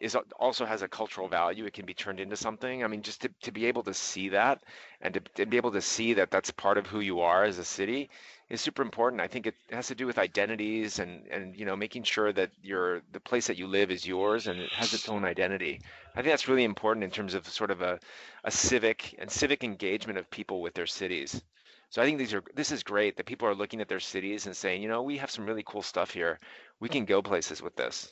is 0.00 0.14
uh, 0.14 0.20
also 0.38 0.64
has 0.64 0.82
a 0.82 0.88
cultural 0.88 1.28
value. 1.28 1.64
It 1.64 1.72
can 1.72 1.86
be 1.86 1.94
turned 1.94 2.20
into 2.20 2.36
something. 2.36 2.84
I 2.84 2.86
mean, 2.86 3.02
just 3.02 3.22
to, 3.22 3.30
to 3.42 3.52
be 3.52 3.66
able 3.66 3.82
to 3.84 3.94
see 3.94 4.30
that 4.30 4.62
and 5.00 5.14
to, 5.14 5.20
to 5.36 5.46
be 5.46 5.56
able 5.56 5.72
to 5.72 5.80
see 5.80 6.14
that 6.14 6.30
that's 6.30 6.50
part 6.50 6.78
of 6.78 6.86
who 6.86 7.00
you 7.00 7.20
are 7.20 7.44
as 7.44 7.58
a 7.58 7.64
city 7.64 8.10
is 8.48 8.60
super 8.60 8.82
important. 8.82 9.22
I 9.22 9.26
think 9.26 9.46
it 9.46 9.54
has 9.70 9.88
to 9.88 9.94
do 9.94 10.06
with 10.06 10.18
identities 10.18 10.98
and 10.98 11.26
and 11.28 11.56
you 11.56 11.64
know 11.64 11.76
making 11.76 12.04
sure 12.04 12.32
that 12.32 12.50
your 12.62 13.02
the 13.12 13.20
place 13.20 13.46
that 13.46 13.58
you 13.58 13.66
live 13.66 13.90
is 13.90 14.06
yours 14.06 14.46
and 14.46 14.60
it 14.60 14.72
has 14.72 14.92
its 14.94 15.08
own 15.08 15.24
identity. 15.24 15.80
I 16.12 16.22
think 16.22 16.32
that's 16.32 16.48
really 16.48 16.64
important 16.64 17.04
in 17.04 17.10
terms 17.10 17.34
of 17.34 17.48
sort 17.48 17.70
of 17.70 17.82
a, 17.82 17.98
a 18.44 18.50
civic 18.50 19.14
and 19.18 19.30
civic 19.30 19.64
engagement 19.64 20.18
of 20.18 20.30
people 20.30 20.60
with 20.62 20.74
their 20.74 20.86
cities. 20.86 21.42
So 21.90 22.02
I 22.02 22.06
think 22.06 22.18
these 22.18 22.34
are 22.34 22.42
this 22.54 22.72
is 22.72 22.82
great 22.82 23.16
that 23.16 23.26
people 23.26 23.48
are 23.48 23.54
looking 23.54 23.80
at 23.80 23.88
their 23.88 24.00
cities 24.00 24.46
and 24.46 24.56
saying, 24.56 24.82
you 24.82 24.88
know, 24.88 25.02
we 25.02 25.18
have 25.18 25.30
some 25.30 25.46
really 25.46 25.64
cool 25.64 25.82
stuff 25.82 26.10
here. 26.10 26.38
We 26.80 26.88
can 26.88 27.04
go 27.04 27.22
places 27.22 27.62
with 27.62 27.76
this. 27.76 28.10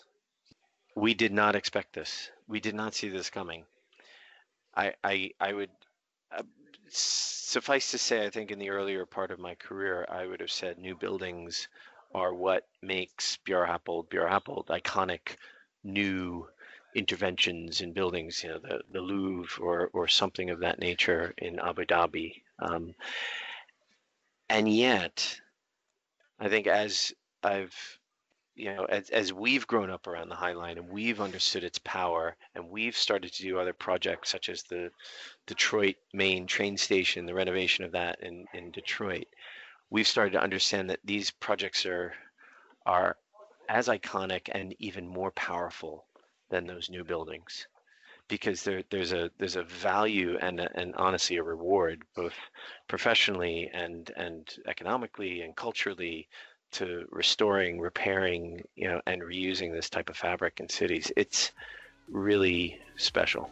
We 0.94 1.14
did 1.14 1.33
not 1.33 1.57
expect 1.57 1.94
this. 1.94 2.31
We 2.48 2.61
did 2.61 2.74
not 2.74 2.94
see 2.94 3.09
this 3.09 3.31
coming. 3.31 3.64
I 4.74 4.94
I 5.02 5.31
I 5.40 5.52
would 5.52 5.70
uh, 6.37 6.42
suffice 6.88 7.90
to 7.90 7.98
say, 7.98 8.24
I 8.24 8.31
think 8.31 8.50
in 8.50 8.59
the 8.59 8.70
earlier 8.70 9.07
part 9.07 9.31
of 9.31 9.38
my 9.38 9.55
career, 9.55 10.07
I 10.09 10.26
would 10.26 10.40
have 10.40 10.50
said 10.50 10.78
new 10.78 10.96
buildings 10.96 11.68
are 12.14 12.35
what 12.35 12.66
makes 12.83 13.38
Buro 13.46 13.66
Happold 13.66 14.11
Bjørrehappold 14.11 14.66
iconic 14.66 15.37
new 15.83 16.46
interventions 16.94 17.81
in 17.81 17.92
buildings, 17.92 18.42
you 18.42 18.50
know, 18.50 18.59
the, 18.59 18.81
the 18.92 19.00
Louvre 19.00 19.62
or, 19.64 19.88
or 19.92 20.09
something 20.09 20.50
of 20.50 20.61
that 20.61 20.78
nature 20.78 21.33
in 21.38 21.59
Abu 21.59 21.85
Dhabi. 21.87 22.42
Um, 22.59 22.94
and 24.50 24.68
yet, 24.68 25.40
I 26.38 26.48
think 26.48 26.66
as 26.66 27.12
I've 27.42 27.74
you 28.55 28.75
know, 28.75 28.85
as, 28.85 29.09
as 29.11 29.33
we've 29.33 29.67
grown 29.67 29.91
up 29.91 30.07
around 30.07 30.29
the 30.29 30.35
High 30.35 30.53
Line 30.53 30.79
and 30.79 30.88
we've 30.88 31.21
understood 31.21 31.65
its 31.65 31.79
power 31.79 32.37
and 32.55 32.69
we've 32.69 32.97
started 32.97 33.33
to 33.33 33.43
do 33.43 33.59
other 33.59 33.73
projects 33.73 34.31
such 34.31 34.49
as 34.49 34.62
the 34.65 34.91
Detroit 35.47 35.97
main 36.12 36.47
train 36.47 36.77
station, 36.77 37.27
the 37.27 37.35
renovation 37.35 37.85
of 37.85 37.93
that 37.93 38.21
in, 38.21 38.47
in 38.53 38.71
Detroit, 38.71 39.27
we've 39.91 40.07
started 40.09 40.33
to 40.33 40.43
understand 40.43 40.91
that 40.91 41.01
these 41.05 41.31
projects 41.31 41.87
are 41.87 42.12
are 42.85 43.17
as 43.69 43.88
iconic 43.88 44.49
and 44.53 44.75
even 44.81 45.07
more 45.07 45.31
powerful 45.31 46.05
than 46.51 46.67
those 46.67 46.91
new 46.91 47.05
buildings. 47.05 47.67
Because 48.29 48.62
there, 48.65 48.83
there's 48.91 49.12
a 49.12 49.31
there's 49.38 49.57
a 49.57 49.62
value 49.62 50.38
and 50.41 50.61
a, 50.61 50.69
and 50.79 50.95
honestly 50.97 51.37
a 51.37 51.43
reward 51.43 52.03
both 52.15 52.35
professionally 52.88 53.71
and 53.73 54.11
and 54.17 54.57
economically 54.67 55.43
and 55.43 55.57
culturally 55.57 56.29
to 56.72 57.06
restoring, 57.11 57.80
repairing, 57.80 58.62
you 58.76 58.88
know, 58.88 59.00
and 59.06 59.22
reusing 59.22 59.72
this 59.72 59.88
type 59.88 60.08
of 60.08 60.16
fabric 60.16 60.61
in 60.61 60.68
cities. 60.68 61.12
It's 61.16 61.52
really 62.08 62.78
special. 62.96 63.50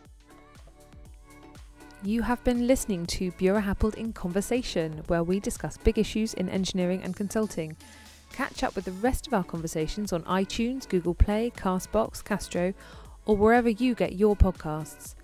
You 2.02 2.22
have 2.22 2.42
been 2.44 2.66
listening 2.66 3.04
to 3.06 3.30
Buro 3.32 3.62
Happold 3.62 3.96
in 3.96 4.14
Conversation, 4.14 5.02
where 5.08 5.22
we 5.22 5.38
discuss 5.38 5.76
big 5.76 5.98
issues 5.98 6.32
in 6.32 6.48
engineering 6.48 7.02
and 7.02 7.14
consulting. 7.14 7.76
Catch 8.32 8.62
up 8.62 8.74
with 8.74 8.86
the 8.86 8.92
rest 8.92 9.26
of 9.26 9.34
our 9.34 9.44
conversations 9.44 10.12
on 10.12 10.22
iTunes, 10.22 10.88
Google 10.88 11.14
Play, 11.14 11.52
Castbox, 11.54 12.24
Castro, 12.24 12.72
or 13.26 13.36
wherever 13.36 13.68
you 13.68 13.94
get 13.94 14.14
your 14.14 14.34
podcasts. 14.34 15.14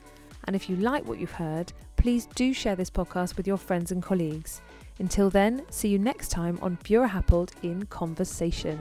And 0.45 0.55
if 0.55 0.69
you 0.69 0.77
like 0.77 1.07
what 1.07 1.19
you've 1.19 1.33
heard, 1.33 1.73
please 1.97 2.27
do 2.35 2.53
share 2.53 2.77
this 2.77 2.91
podcast 2.91 3.37
with 3.37 3.47
your 3.47 3.57
friends 3.57 3.91
and 3.91 4.03
colleagues. 4.03 4.61
Until 4.99 5.29
then, 5.29 5.63
see 5.71 5.89
you 5.89 5.99
next 5.99 6.31
time 6.31 6.59
on 6.63 6.79
Buro 6.85 7.09
Happold 7.09 7.53
in 7.63 7.87
Conversation. 7.87 8.79